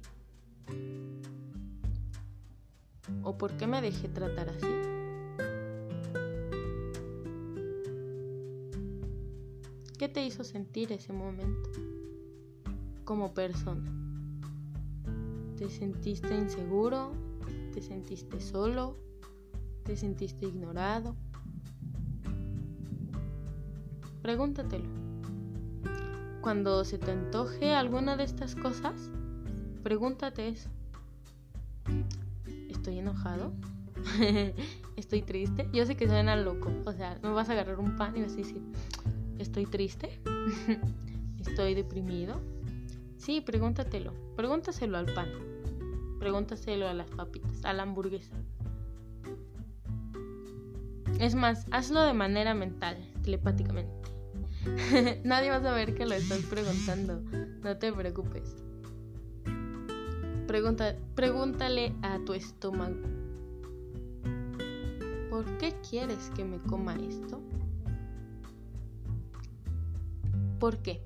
¿O 3.22 3.36
por 3.36 3.56
qué 3.56 3.66
me 3.66 3.82
dejé 3.82 4.08
tratar 4.08 4.50
así? 4.50 4.93
¿Qué 10.04 10.10
te 10.10 10.22
hizo 10.22 10.44
sentir 10.44 10.92
ese 10.92 11.14
momento 11.14 11.70
como 13.06 13.32
persona? 13.32 13.90
¿Te 15.56 15.70
sentiste 15.70 16.36
inseguro? 16.36 17.12
¿Te 17.72 17.80
sentiste 17.80 18.38
solo? 18.38 18.98
¿Te 19.82 19.96
sentiste 19.96 20.44
ignorado? 20.44 21.16
Pregúntatelo. 24.20 24.90
Cuando 26.42 26.84
se 26.84 26.98
te 26.98 27.10
antoje 27.10 27.74
alguna 27.74 28.14
de 28.18 28.24
estas 28.24 28.54
cosas, 28.54 29.10
pregúntate 29.82 30.48
eso. 30.48 30.68
¿Estoy 32.68 32.98
enojado? 32.98 33.54
¿Estoy 34.96 35.22
triste? 35.22 35.66
Yo 35.72 35.86
sé 35.86 35.96
que 35.96 36.06
suena 36.08 36.36
loco. 36.36 36.70
O 36.84 36.92
sea, 36.92 37.18
no 37.22 37.34
vas 37.34 37.48
a 37.48 37.52
agarrar 37.52 37.80
un 37.80 37.96
pan 37.96 38.14
y 38.18 38.20
vas 38.20 38.34
a 38.34 38.36
decir, 38.36 38.60
¿Estoy 39.44 39.66
triste? 39.66 40.08
¿Estoy 41.46 41.74
deprimido? 41.74 42.40
Sí, 43.18 43.42
pregúntatelo. 43.42 44.14
Pregúntaselo 44.36 44.96
al 44.96 45.04
pan. 45.12 45.28
Pregúntaselo 46.18 46.88
a 46.88 46.94
las 46.94 47.10
papitas, 47.10 47.62
a 47.62 47.74
la 47.74 47.82
hamburguesa. 47.82 48.34
Es 51.20 51.34
más, 51.34 51.66
hazlo 51.72 52.00
de 52.00 52.14
manera 52.14 52.54
mental, 52.54 52.96
telepáticamente. 53.22 54.10
Nadie 55.24 55.50
va 55.50 55.56
a 55.56 55.62
saber 55.62 55.94
que 55.94 56.06
lo 56.06 56.14
estás 56.14 56.40
preguntando. 56.44 57.20
No 57.62 57.76
te 57.76 57.92
preocupes. 57.92 58.56
Pregunta, 60.46 60.96
pregúntale 61.14 61.92
a 62.00 62.18
tu 62.24 62.32
estómago. 62.32 62.96
¿Por 65.28 65.44
qué 65.58 65.74
quieres 65.88 66.30
que 66.34 66.46
me 66.46 66.58
coma 66.60 66.94
esto? 66.94 67.42
¿Por 70.64 70.78
qué? 70.78 71.02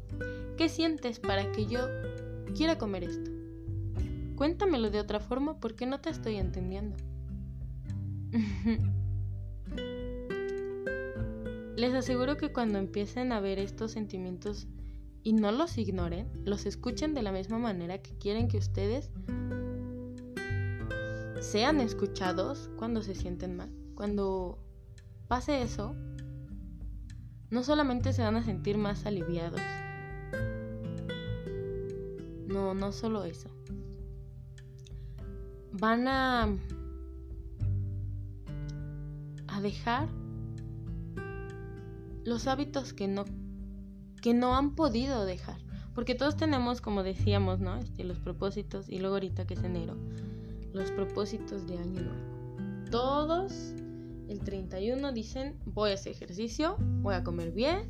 ¿Qué 0.56 0.68
sientes 0.68 1.18
para 1.18 1.50
que 1.50 1.66
yo 1.66 1.80
quiera 2.54 2.78
comer 2.78 3.02
esto? 3.02 3.28
Cuéntamelo 4.36 4.88
de 4.88 5.00
otra 5.00 5.18
forma 5.18 5.58
porque 5.58 5.84
no 5.84 6.00
te 6.00 6.10
estoy 6.10 6.36
entendiendo. 6.36 6.96
Les 11.76 11.92
aseguro 11.92 12.36
que 12.36 12.52
cuando 12.52 12.78
empiecen 12.78 13.32
a 13.32 13.40
ver 13.40 13.58
estos 13.58 13.90
sentimientos 13.90 14.68
y 15.24 15.32
no 15.32 15.50
los 15.50 15.76
ignoren, 15.76 16.28
los 16.44 16.64
escuchen 16.64 17.12
de 17.14 17.22
la 17.22 17.32
misma 17.32 17.58
manera 17.58 17.98
que 17.98 18.16
quieren 18.16 18.46
que 18.46 18.58
ustedes 18.58 19.10
sean 21.40 21.80
escuchados 21.80 22.70
cuando 22.76 23.02
se 23.02 23.16
sienten 23.16 23.56
mal. 23.56 23.72
Cuando 23.96 24.60
pase 25.26 25.62
eso, 25.62 25.96
no 27.50 27.62
solamente 27.62 28.12
se 28.12 28.22
van 28.22 28.36
a 28.36 28.42
sentir 28.42 28.78
más 28.78 29.06
aliviados, 29.06 29.60
no, 32.46 32.74
no 32.74 32.92
solo 32.92 33.24
eso. 33.24 33.48
Van 35.72 36.08
a, 36.08 36.48
a 39.46 39.60
dejar 39.60 40.08
los 42.24 42.46
hábitos 42.46 42.92
que 42.92 43.08
no, 43.08 43.24
que 44.22 44.34
no 44.34 44.56
han 44.56 44.74
podido 44.74 45.24
dejar. 45.24 45.58
Porque 45.94 46.14
todos 46.14 46.36
tenemos, 46.36 46.80
como 46.80 47.02
decíamos, 47.02 47.58
¿no? 47.58 47.76
Este, 47.76 48.04
los 48.04 48.20
propósitos, 48.20 48.88
y 48.88 49.00
luego 49.00 49.16
ahorita 49.16 49.46
que 49.46 49.54
es 49.54 49.64
enero, 49.64 49.96
los 50.72 50.92
propósitos 50.92 51.66
de 51.66 51.78
año 51.78 52.02
nuevo. 52.02 52.88
Todos 52.90 53.74
el 54.28 54.40
31 54.40 55.12
dicen, 55.12 55.56
voy 55.64 55.90
a 55.90 55.94
hacer 55.94 56.12
ejercicio, 56.12 56.76
voy 56.78 57.14
a 57.14 57.24
comer 57.24 57.52
bien, 57.52 57.88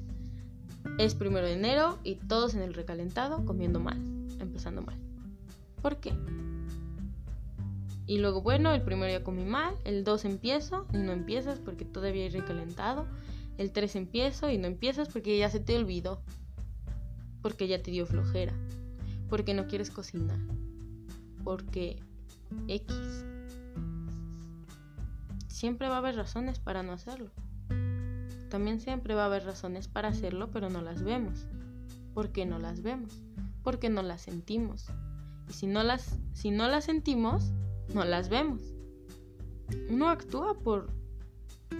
es 0.98 1.14
primero 1.14 1.46
de 1.46 1.54
enero 1.54 1.98
y 2.04 2.16
todos 2.16 2.54
en 2.54 2.62
el 2.62 2.74
recalentado 2.74 3.44
comiendo 3.44 3.80
mal, 3.80 3.98
empezando 4.40 4.82
mal. 4.82 4.96
¿Por 5.82 5.96
qué? 5.98 6.12
Y 8.06 8.18
luego, 8.18 8.40
bueno, 8.40 8.72
el 8.72 8.82
primero 8.82 9.12
ya 9.12 9.22
comí 9.22 9.44
mal, 9.44 9.74
el 9.84 10.04
2 10.04 10.24
empiezo 10.24 10.86
y 10.94 10.98
no 10.98 11.12
empiezas 11.12 11.58
porque 11.58 11.84
todavía 11.84 12.24
hay 12.24 12.30
recalentado 12.30 13.06
el 13.58 13.72
3 13.72 13.96
empiezo 13.96 14.50
y 14.50 14.56
no 14.56 14.68
empiezas 14.68 15.08
porque 15.08 15.36
ya 15.36 15.50
se 15.50 15.58
te 15.58 15.76
olvidó. 15.76 16.22
Porque 17.42 17.66
ya 17.66 17.82
te 17.82 17.90
dio 17.90 18.06
flojera. 18.06 18.54
Porque 19.28 19.52
no 19.52 19.66
quieres 19.66 19.90
cocinar. 19.90 20.38
Porque 21.42 21.96
X. 22.68 23.24
Siempre 25.58 25.88
va 25.88 25.96
a 25.96 25.98
haber 25.98 26.14
razones 26.14 26.60
para 26.60 26.84
no 26.84 26.92
hacerlo. 26.92 27.32
También 28.48 28.78
siempre 28.78 29.16
va 29.16 29.24
a 29.24 29.26
haber 29.26 29.44
razones 29.44 29.88
para 29.88 30.06
hacerlo, 30.06 30.52
pero 30.52 30.70
no 30.70 30.82
las 30.82 31.02
vemos. 31.02 31.48
¿Por 32.14 32.30
qué 32.30 32.46
no 32.46 32.60
las 32.60 32.80
vemos? 32.80 33.20
Porque 33.64 33.88
no 33.88 34.02
las 34.02 34.22
sentimos. 34.22 34.86
Y 35.48 35.54
si 35.54 35.66
no 35.66 35.82
las, 35.82 36.16
si 36.32 36.52
no 36.52 36.68
las 36.68 36.84
sentimos, 36.84 37.50
no 37.92 38.04
las 38.04 38.28
vemos. 38.28 38.62
Uno 39.90 40.10
actúa 40.10 40.54
por, 40.60 40.92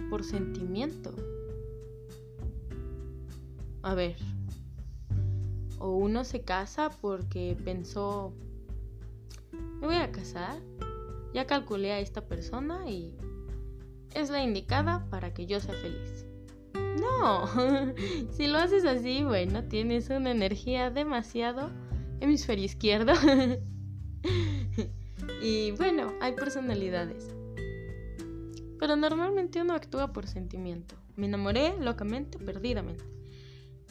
por 0.09 0.25
sentimiento 0.25 1.15
a 3.81 3.93
ver, 3.93 4.17
o 5.77 5.91
uno 5.91 6.25
se 6.25 6.41
casa 6.41 6.89
porque 6.99 7.55
pensó, 7.63 8.33
me 9.79 9.87
voy 9.87 9.95
a 9.95 10.11
casar, 10.11 10.61
ya 11.33 11.47
calculé 11.47 11.93
a 11.93 12.01
esta 12.01 12.27
persona 12.27 12.89
y 12.89 13.15
es 14.13 14.29
la 14.29 14.43
indicada 14.43 15.05
para 15.09 15.33
que 15.33 15.45
yo 15.45 15.59
sea 15.59 15.75
feliz. 15.75 16.25
No, 16.99 17.47
si 18.31 18.47
lo 18.47 18.57
haces 18.57 18.85
así, 18.85 19.23
bueno, 19.23 19.63
tienes 19.65 20.09
una 20.09 20.31
energía 20.31 20.89
demasiado 20.89 21.71
hemisferio 22.19 22.65
izquierdo. 22.65 23.13
y 25.41 25.71
bueno, 25.71 26.13
hay 26.21 26.33
personalidades. 26.33 27.35
Pero 28.79 28.95
normalmente 28.95 29.61
uno 29.61 29.73
actúa 29.73 30.13
por 30.13 30.27
sentimiento. 30.27 30.95
Me 31.15 31.25
enamoré 31.25 31.75
locamente, 31.79 32.39
perdidamente 32.39 33.03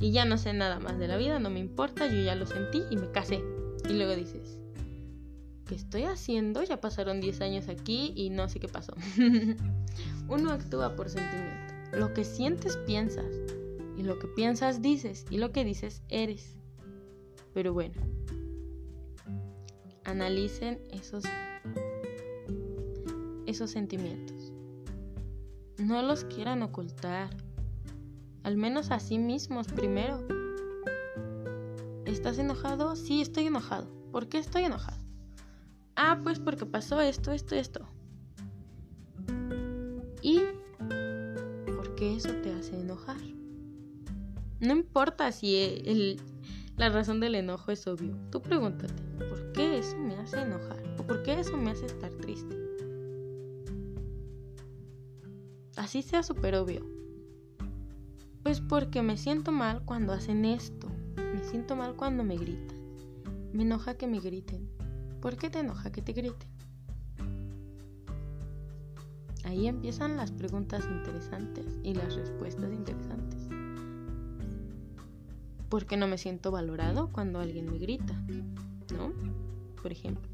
y 0.00 0.12
ya 0.12 0.24
no 0.24 0.38
sé 0.38 0.52
nada 0.52 0.78
más 0.78 0.98
de 0.98 1.08
la 1.08 1.16
vida, 1.16 1.38
no 1.38 1.50
me 1.50 1.58
importa, 1.58 2.06
yo 2.06 2.22
ya 2.22 2.34
lo 2.34 2.46
sentí 2.46 2.82
y 2.90 2.96
me 2.96 3.10
casé. 3.10 3.42
Y 3.88 3.92
luego 3.92 4.14
dices, 4.14 4.60
¿qué 5.68 5.74
estoy 5.74 6.04
haciendo? 6.04 6.64
Ya 6.64 6.80
pasaron 6.80 7.20
10 7.20 7.42
años 7.42 7.68
aquí 7.68 8.12
y 8.16 8.30
no 8.30 8.48
sé 8.48 8.58
qué 8.58 8.68
pasó. 8.68 8.94
Uno 10.28 10.50
actúa 10.50 10.96
por 10.96 11.10
sentimiento. 11.10 11.74
Lo 11.92 12.12
que 12.14 12.24
sientes 12.24 12.76
piensas 12.78 13.26
y 13.96 14.02
lo 14.02 14.18
que 14.18 14.26
piensas 14.28 14.82
dices 14.82 15.26
y 15.30 15.36
lo 15.36 15.52
que 15.52 15.64
dices 15.64 16.02
eres. 16.08 16.56
Pero 17.52 17.72
bueno, 17.72 17.94
analicen 20.04 20.80
esos 20.90 21.24
esos 23.46 23.70
sentimientos. 23.70 24.52
No 25.78 26.02
los 26.02 26.24
quieran 26.24 26.62
ocultar 26.62 27.30
al 28.42 28.56
menos 28.56 28.90
a 28.90 29.00
sí 29.00 29.18
mismos 29.18 29.68
primero. 29.68 30.26
¿Estás 32.06 32.38
enojado? 32.38 32.96
Sí, 32.96 33.20
estoy 33.20 33.46
enojado. 33.46 33.90
¿Por 34.10 34.28
qué 34.28 34.38
estoy 34.38 34.64
enojado? 34.64 35.07
Ah, 36.00 36.20
pues 36.22 36.38
porque 36.38 36.64
pasó 36.64 37.00
esto, 37.00 37.32
esto, 37.32 37.56
esto. 37.56 37.84
¿Y 40.22 40.40
por 41.66 41.96
qué 41.96 42.14
eso 42.14 42.28
te 42.40 42.52
hace 42.52 42.78
enojar? 42.78 43.16
No 44.60 44.74
importa 44.74 45.32
si 45.32 46.16
la 46.76 46.88
razón 46.90 47.18
del 47.18 47.34
enojo 47.34 47.72
es 47.72 47.84
obvio. 47.88 48.16
Tú 48.30 48.40
pregúntate, 48.40 48.94
¿por 49.28 49.50
qué 49.50 49.78
eso 49.78 49.98
me 49.98 50.14
hace 50.14 50.40
enojar? 50.40 50.80
¿O 51.00 51.02
por 51.04 51.24
qué 51.24 51.40
eso 51.40 51.56
me 51.56 51.72
hace 51.72 51.86
estar 51.86 52.12
triste? 52.12 52.56
Así 55.74 56.02
sea 56.02 56.22
súper 56.22 56.54
obvio. 56.54 56.86
Pues 58.44 58.60
porque 58.60 59.02
me 59.02 59.16
siento 59.16 59.50
mal 59.50 59.84
cuando 59.84 60.12
hacen 60.12 60.44
esto. 60.44 60.88
Me 61.16 61.42
siento 61.42 61.74
mal 61.74 61.96
cuando 61.96 62.22
me 62.22 62.36
gritan. 62.36 62.78
Me 63.52 63.64
enoja 63.64 63.96
que 63.96 64.06
me 64.06 64.20
griten. 64.20 64.77
¿Por 65.20 65.36
qué 65.36 65.50
te 65.50 65.60
enoja 65.60 65.90
que 65.90 66.02
te 66.02 66.12
griten? 66.12 66.48
Ahí 69.44 69.66
empiezan 69.66 70.16
las 70.16 70.30
preguntas 70.30 70.84
interesantes 70.84 71.66
y 71.82 71.94
las 71.94 72.14
respuestas 72.14 72.72
interesantes. 72.72 73.48
¿Por 75.68 75.86
qué 75.86 75.96
no 75.96 76.06
me 76.06 76.18
siento 76.18 76.50
valorado 76.50 77.10
cuando 77.12 77.40
alguien 77.40 77.70
me 77.70 77.78
grita? 77.78 78.14
¿No? 78.96 79.12
Por 79.82 79.90
ejemplo. 79.90 80.28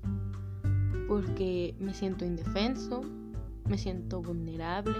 Porque 1.09 1.75
me 1.79 1.95
siento 1.95 2.25
indefenso, 2.25 3.03
me 3.69 3.79
siento 3.79 4.21
vulnerable, 4.21 4.95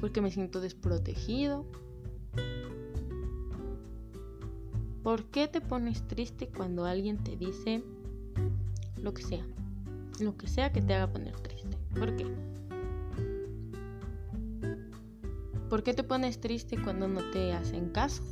porque 0.00 0.20
me 0.20 0.30
siento 0.30 0.60
desprotegido. 0.60 1.66
¿Por 5.04 5.24
qué 5.26 5.46
te 5.48 5.60
pones 5.60 6.08
triste 6.08 6.48
cuando 6.48 6.86
alguien 6.86 7.22
te 7.22 7.36
dice 7.36 7.84
lo 8.96 9.12
que 9.12 9.22
sea? 9.22 9.44
Lo 10.18 10.34
que 10.38 10.46
sea 10.48 10.72
que 10.72 10.80
te 10.80 10.94
haga 10.94 11.12
poner 11.12 11.38
triste. 11.40 11.76
¿Por 11.94 12.16
qué? 12.16 12.26
¿Por 15.68 15.82
qué 15.82 15.92
te 15.92 16.04
pones 16.04 16.40
triste 16.40 16.82
cuando 16.82 17.06
no 17.06 17.20
te 17.32 17.52
hacen 17.52 17.90
caso? 17.90 18.22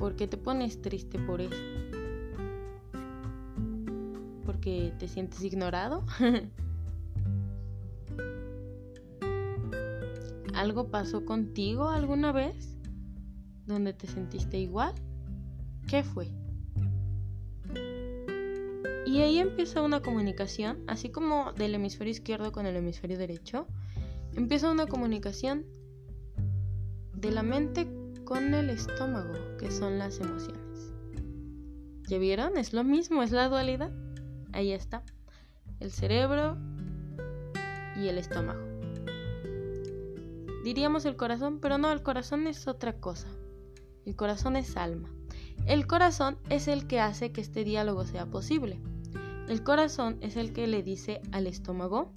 ¿Por 0.00 0.16
qué 0.16 0.26
te 0.26 0.36
pones 0.36 0.82
triste 0.82 1.20
por 1.20 1.40
eso? 1.40 1.62
¿Porque 4.44 4.92
te 4.98 5.06
sientes 5.06 5.44
ignorado? 5.44 6.04
¿Algo 10.54 10.88
pasó 10.88 11.24
contigo 11.24 11.88
alguna 11.88 12.32
vez? 12.32 12.75
¿Donde 13.66 13.92
te 13.92 14.06
sentiste 14.06 14.58
igual? 14.58 14.94
¿Qué 15.88 16.02
fue? 16.02 16.28
Y 19.06 19.22
ahí 19.22 19.38
empieza 19.38 19.82
una 19.82 20.00
comunicación, 20.00 20.82
así 20.88 21.10
como 21.10 21.52
del 21.52 21.74
hemisferio 21.74 22.10
izquierdo 22.10 22.52
con 22.52 22.66
el 22.66 22.76
hemisferio 22.76 23.16
derecho, 23.16 23.66
empieza 24.34 24.70
una 24.70 24.86
comunicación 24.86 25.64
de 27.14 27.30
la 27.30 27.42
mente 27.42 27.88
con 28.24 28.52
el 28.52 28.70
estómago, 28.70 29.32
que 29.58 29.70
son 29.70 29.98
las 29.98 30.18
emociones. 30.18 30.92
¿Ya 32.08 32.18
vieron? 32.18 32.56
Es 32.56 32.72
lo 32.72 32.84
mismo, 32.84 33.22
es 33.22 33.30
la 33.30 33.48
dualidad. 33.48 33.90
Ahí 34.52 34.72
está. 34.72 35.02
El 35.80 35.90
cerebro 35.90 36.56
y 37.96 38.08
el 38.08 38.18
estómago. 38.18 38.60
Diríamos 40.64 41.04
el 41.04 41.16
corazón, 41.16 41.60
pero 41.60 41.78
no, 41.78 41.92
el 41.92 42.02
corazón 42.02 42.46
es 42.48 42.66
otra 42.66 43.00
cosa. 43.00 43.28
El 44.06 44.16
corazón 44.16 44.56
es 44.56 44.76
alma. 44.76 45.10
El 45.66 45.86
corazón 45.86 46.38
es 46.48 46.68
el 46.68 46.86
que 46.86 47.00
hace 47.00 47.32
que 47.32 47.40
este 47.40 47.64
diálogo 47.64 48.06
sea 48.06 48.26
posible. 48.26 48.80
El 49.48 49.62
corazón 49.62 50.16
es 50.20 50.36
el 50.36 50.52
que 50.52 50.66
le 50.66 50.82
dice 50.82 51.20
al 51.32 51.46
estómago, 51.46 52.12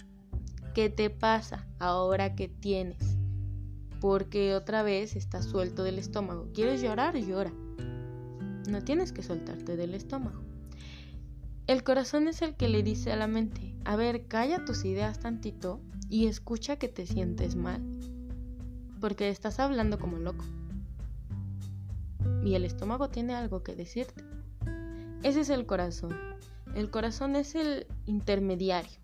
¿qué 0.72 0.88
te 0.88 1.10
pasa 1.10 1.66
ahora 1.78 2.34
que 2.34 2.48
tienes? 2.48 3.18
Porque 4.00 4.54
otra 4.54 4.82
vez 4.82 5.16
estás 5.16 5.44
suelto 5.44 5.82
del 5.82 5.98
estómago. 5.98 6.48
¿Quieres 6.54 6.80
llorar? 6.80 7.16
Llora. 7.16 7.52
No 8.68 8.82
tienes 8.82 9.12
que 9.12 9.22
soltarte 9.22 9.76
del 9.76 9.94
estómago. 9.94 10.40
El 11.66 11.82
corazón 11.82 12.28
es 12.28 12.40
el 12.40 12.56
que 12.56 12.68
le 12.68 12.82
dice 12.82 13.12
a 13.12 13.16
la 13.16 13.26
mente, 13.26 13.74
a 13.84 13.96
ver, 13.96 14.26
calla 14.26 14.64
tus 14.64 14.84
ideas 14.84 15.20
tantito 15.20 15.80
y 16.08 16.26
escucha 16.26 16.76
que 16.76 16.88
te 16.88 17.06
sientes 17.06 17.54
mal 17.56 17.82
porque 19.00 19.30
estás 19.30 19.58
hablando 19.58 19.98
como 19.98 20.18
loco. 20.18 20.44
Y 22.44 22.54
el 22.54 22.64
estómago 22.64 23.08
tiene 23.08 23.34
algo 23.34 23.62
que 23.62 23.74
decirte. 23.74 24.24
Ese 25.22 25.40
es 25.40 25.50
el 25.50 25.66
corazón. 25.66 26.16
El 26.74 26.90
corazón 26.90 27.36
es 27.36 27.54
el 27.54 27.86
intermediario. 28.06 28.98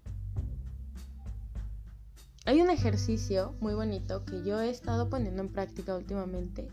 Hay 2.47 2.61
un 2.61 2.71
ejercicio 2.71 3.55
muy 3.61 3.75
bonito 3.75 4.25
que 4.25 4.45
yo 4.45 4.61
he 4.61 4.71
estado 4.71 5.11
poniendo 5.11 5.43
en 5.43 5.49
práctica 5.49 5.97
últimamente 5.97 6.69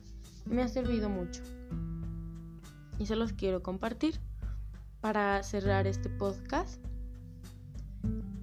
y 0.46 0.54
me 0.54 0.62
ha 0.62 0.68
servido 0.68 1.10
mucho. 1.10 1.42
Y 3.00 3.08
se 3.08 3.16
los 3.16 3.34
quiero 3.34 3.64
compartir 3.64 4.20
para 5.02 5.42
cerrar 5.42 5.88
este 5.88 6.10
podcast. 6.10 6.80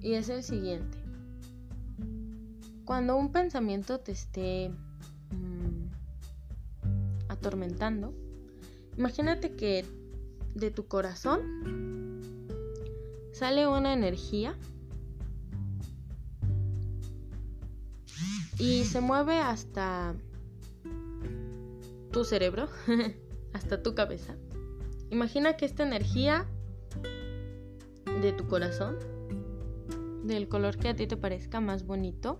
Y 0.01 0.13
es 0.13 0.29
el 0.29 0.43
siguiente. 0.43 0.97
Cuando 2.85 3.15
un 3.15 3.31
pensamiento 3.31 3.99
te 3.99 4.11
esté 4.11 4.71
atormentando, 7.41 8.13
imagínate 8.97 9.55
que 9.55 9.83
de 10.53 10.69
tu 10.69 10.85
corazón 10.85 11.41
sale 13.33 13.67
una 13.67 13.93
energía 13.93 14.55
y 18.59 18.83
se 18.83 19.01
mueve 19.01 19.39
hasta 19.39 20.13
tu 22.11 22.23
cerebro, 22.23 22.67
hasta 23.53 23.81
tu 23.81 23.95
cabeza. 23.95 24.35
Imagina 25.09 25.57
que 25.57 25.65
esta 25.65 25.81
energía 25.81 26.45
de 28.21 28.33
tu 28.33 28.47
corazón, 28.47 28.97
del 30.25 30.47
color 30.47 30.77
que 30.77 30.89
a 30.89 30.95
ti 30.95 31.07
te 31.07 31.17
parezca 31.17 31.59
más 31.59 31.87
bonito, 31.87 32.39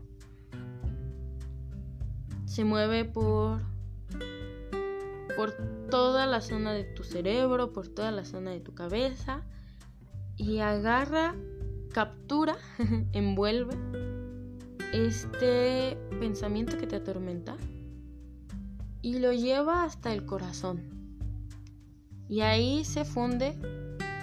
se 2.46 2.66
mueve 2.66 3.06
por 3.06 3.71
por 5.36 5.52
toda 5.90 6.26
la 6.26 6.42
zona 6.42 6.74
de 6.74 6.84
tu 6.84 7.04
cerebro, 7.04 7.74
por 7.74 7.88
toda 7.88 8.12
la 8.12 8.26
zona 8.26 8.52
de 8.52 8.60
tu 8.60 8.74
cabeza 8.74 9.44
y 10.38 10.60
agarra, 10.60 11.36
captura, 11.94 12.56
envuelve 13.14 13.76
este 14.94 15.98
pensamiento 16.20 16.78
que 16.78 16.88
te 16.88 16.98
atormenta 16.98 17.56
y 19.02 19.20
lo 19.20 19.34
lleva 19.34 19.84
hasta 19.84 20.14
el 20.14 20.26
corazón. 20.26 21.02
Y 22.28 22.42
ahí 22.42 22.86
se 22.86 23.04
funde 23.04 23.58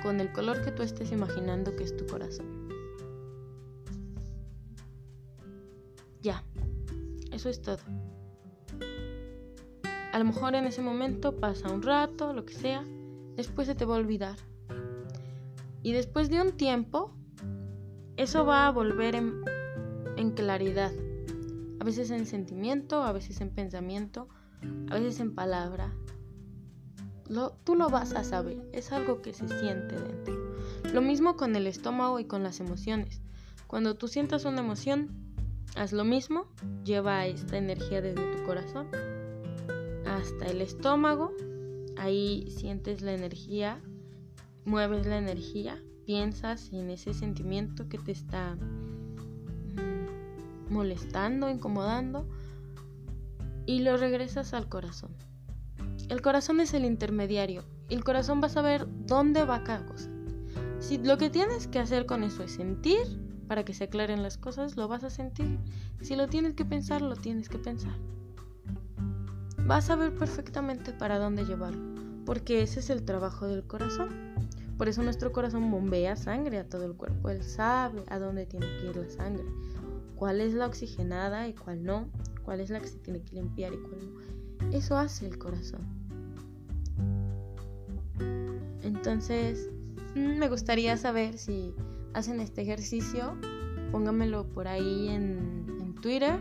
con 0.02 0.20
el 0.20 0.32
color 0.32 0.62
que 0.62 0.72
tú 0.72 0.82
estés 0.82 1.12
imaginando 1.12 1.74
que 1.76 1.84
es 1.84 1.96
tu 1.96 2.06
corazón. 2.06 2.68
Ya, 6.22 6.42
eso 7.32 7.48
es 7.48 7.60
todo. 7.60 7.78
A 10.18 10.20
lo 10.20 10.24
mejor 10.24 10.56
en 10.56 10.64
ese 10.64 10.82
momento 10.82 11.36
pasa 11.36 11.70
un 11.70 11.80
rato, 11.80 12.32
lo 12.32 12.44
que 12.44 12.52
sea, 12.52 12.84
después 13.36 13.68
se 13.68 13.76
te 13.76 13.84
va 13.84 13.94
a 13.94 13.98
olvidar. 13.98 14.34
Y 15.84 15.92
después 15.92 16.28
de 16.28 16.42
un 16.42 16.56
tiempo, 16.56 17.12
eso 18.16 18.44
va 18.44 18.66
a 18.66 18.72
volver 18.72 19.14
en, 19.14 20.32
claridad. 20.32 20.90
A 21.78 21.84
veces 21.84 22.10
en 22.10 22.26
sentimiento, 22.26 23.04
a 23.04 23.12
veces 23.12 23.40
en 23.40 23.50
pensamiento, 23.50 24.26
a 24.90 24.94
veces 24.94 25.20
en 25.20 25.36
palabra. 25.36 25.94
Lo, 27.28 27.50
tú 27.62 27.76
lo 27.76 27.88
vas 27.88 28.12
a 28.12 28.24
saber, 28.24 28.68
es 28.72 28.90
algo 28.90 29.22
que 29.22 29.32
se 29.32 29.46
siente 29.46 29.94
dentro. 29.94 30.34
Lo 30.92 31.00
mismo 31.00 31.36
con 31.36 31.54
el 31.54 31.68
estómago 31.68 32.18
y 32.18 32.24
con 32.24 32.42
las 32.42 32.58
emociones. 32.58 33.22
Cuando 33.68 33.94
tú 33.94 34.08
sientas 34.08 34.44
una 34.46 34.62
emoción, 34.62 35.10
haz 35.76 35.92
lo 35.92 36.02
mismo, 36.02 36.48
lleva 36.82 37.24
esta 37.26 37.56
energía 37.56 38.02
desde 38.02 38.36
tu 38.36 38.42
corazón 38.42 38.88
hasta 40.16 40.46
el 40.46 40.60
estómago. 40.60 41.32
Ahí 41.96 42.50
sientes 42.50 43.02
la 43.02 43.12
energía, 43.12 43.80
mueves 44.64 45.06
la 45.06 45.18
energía, 45.18 45.80
piensas 46.06 46.72
en 46.72 46.90
ese 46.90 47.14
sentimiento 47.14 47.88
que 47.88 47.98
te 47.98 48.12
está 48.12 48.56
mm, 48.56 50.72
molestando, 50.72 51.50
incomodando 51.50 52.28
y 53.66 53.80
lo 53.80 53.96
regresas 53.96 54.54
al 54.54 54.68
corazón. 54.68 55.10
El 56.08 56.22
corazón 56.22 56.60
es 56.60 56.72
el 56.72 56.84
intermediario. 56.84 57.64
El 57.90 58.04
corazón 58.04 58.40
va 58.42 58.46
a 58.46 58.50
saber 58.50 58.86
dónde 59.06 59.44
va 59.44 59.64
cada 59.64 59.84
cosa. 59.84 60.08
Si 60.78 60.98
lo 60.98 61.18
que 61.18 61.28
tienes 61.28 61.66
que 61.66 61.80
hacer 61.80 62.06
con 62.06 62.22
eso 62.22 62.44
es 62.44 62.52
sentir 62.52 63.02
para 63.48 63.64
que 63.64 63.74
se 63.74 63.84
aclaren 63.84 64.22
las 64.22 64.38
cosas, 64.38 64.76
lo 64.76 64.88
vas 64.88 65.04
a 65.04 65.10
sentir. 65.10 65.58
Si 66.00 66.16
lo 66.16 66.28
tienes 66.28 66.54
que 66.54 66.64
pensar, 66.64 67.02
lo 67.02 67.16
tienes 67.16 67.48
que 67.48 67.58
pensar 67.58 67.98
vas 69.68 69.84
a 69.84 69.88
saber 69.88 70.14
perfectamente 70.14 70.92
para 70.92 71.18
dónde 71.18 71.44
llevarlo, 71.44 71.82
porque 72.24 72.62
ese 72.62 72.80
es 72.80 72.88
el 72.88 73.04
trabajo 73.04 73.46
del 73.46 73.64
corazón. 73.64 74.08
Por 74.78 74.88
eso 74.88 75.02
nuestro 75.02 75.30
corazón 75.30 75.70
bombea 75.70 76.16
sangre 76.16 76.58
a 76.58 76.66
todo 76.66 76.86
el 76.86 76.94
cuerpo. 76.94 77.28
Él 77.28 77.42
sabe 77.42 78.02
a 78.08 78.18
dónde 78.18 78.46
tiene 78.46 78.66
que 78.66 78.86
ir 78.86 78.96
la 78.96 79.10
sangre, 79.10 79.44
cuál 80.16 80.40
es 80.40 80.54
la 80.54 80.66
oxigenada 80.66 81.48
y 81.48 81.52
cuál 81.52 81.84
no, 81.84 82.08
cuál 82.44 82.60
es 82.60 82.70
la 82.70 82.80
que 82.80 82.88
se 82.88 82.98
tiene 83.00 83.20
que 83.20 83.34
limpiar 83.34 83.74
y 83.74 83.76
cuál 83.76 84.00
no. 84.14 84.74
Eso 84.74 84.96
hace 84.96 85.26
el 85.26 85.36
corazón. 85.36 85.86
Entonces, 88.82 89.68
mm, 90.14 90.38
me 90.38 90.48
gustaría 90.48 90.96
saber 90.96 91.36
si 91.36 91.74
hacen 92.14 92.40
este 92.40 92.62
ejercicio, 92.62 93.36
pónganmelo 93.92 94.46
por 94.48 94.66
ahí 94.66 95.08
en, 95.08 95.66
en 95.78 95.94
Twitter 95.96 96.38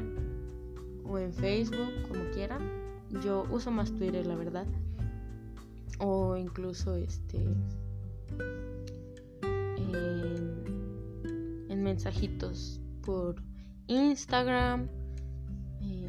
o 1.04 1.18
en 1.18 1.34
Facebook, 1.34 1.92
como 2.08 2.24
quieran 2.32 2.87
yo 3.24 3.46
uso 3.52 3.72
más 3.72 3.92
Twitter, 3.96 4.26
la 4.26 4.36
verdad. 4.36 4.66
O 6.00 6.36
incluso 6.38 6.96
este. 6.96 7.38
En, 11.70 11.84
mensajitos 11.84 12.82
por 13.02 13.42
Instagram. 13.88 14.90
Eh, 15.82 16.08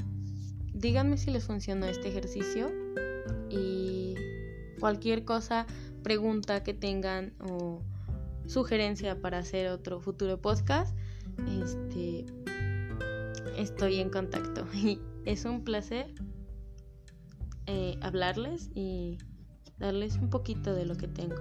díganme 0.74 1.16
si 1.16 1.30
les 1.30 1.44
funcionó 1.44 1.86
este 1.86 2.08
ejercicio. 2.08 2.70
Y 3.48 4.14
cualquier 4.80 5.24
cosa, 5.24 5.66
pregunta 6.02 6.64
que 6.64 6.74
tengan 6.74 7.32
o 7.40 7.80
sugerencia 8.46 9.20
para 9.20 9.38
hacer 9.38 9.68
otro 9.68 10.00
futuro 10.00 10.40
podcast. 10.40 10.96
Este. 11.62 12.26
Estoy 13.56 14.00
en 14.00 14.10
contacto. 14.10 14.66
Y 14.74 15.00
es 15.24 15.44
un 15.44 15.62
placer 15.62 16.14
eh, 17.68 17.98
hablarles 18.00 18.70
y 18.74 19.18
darles 19.78 20.16
un 20.16 20.30
poquito 20.30 20.74
de 20.74 20.86
lo 20.86 20.96
que 20.96 21.06
tengo. 21.06 21.36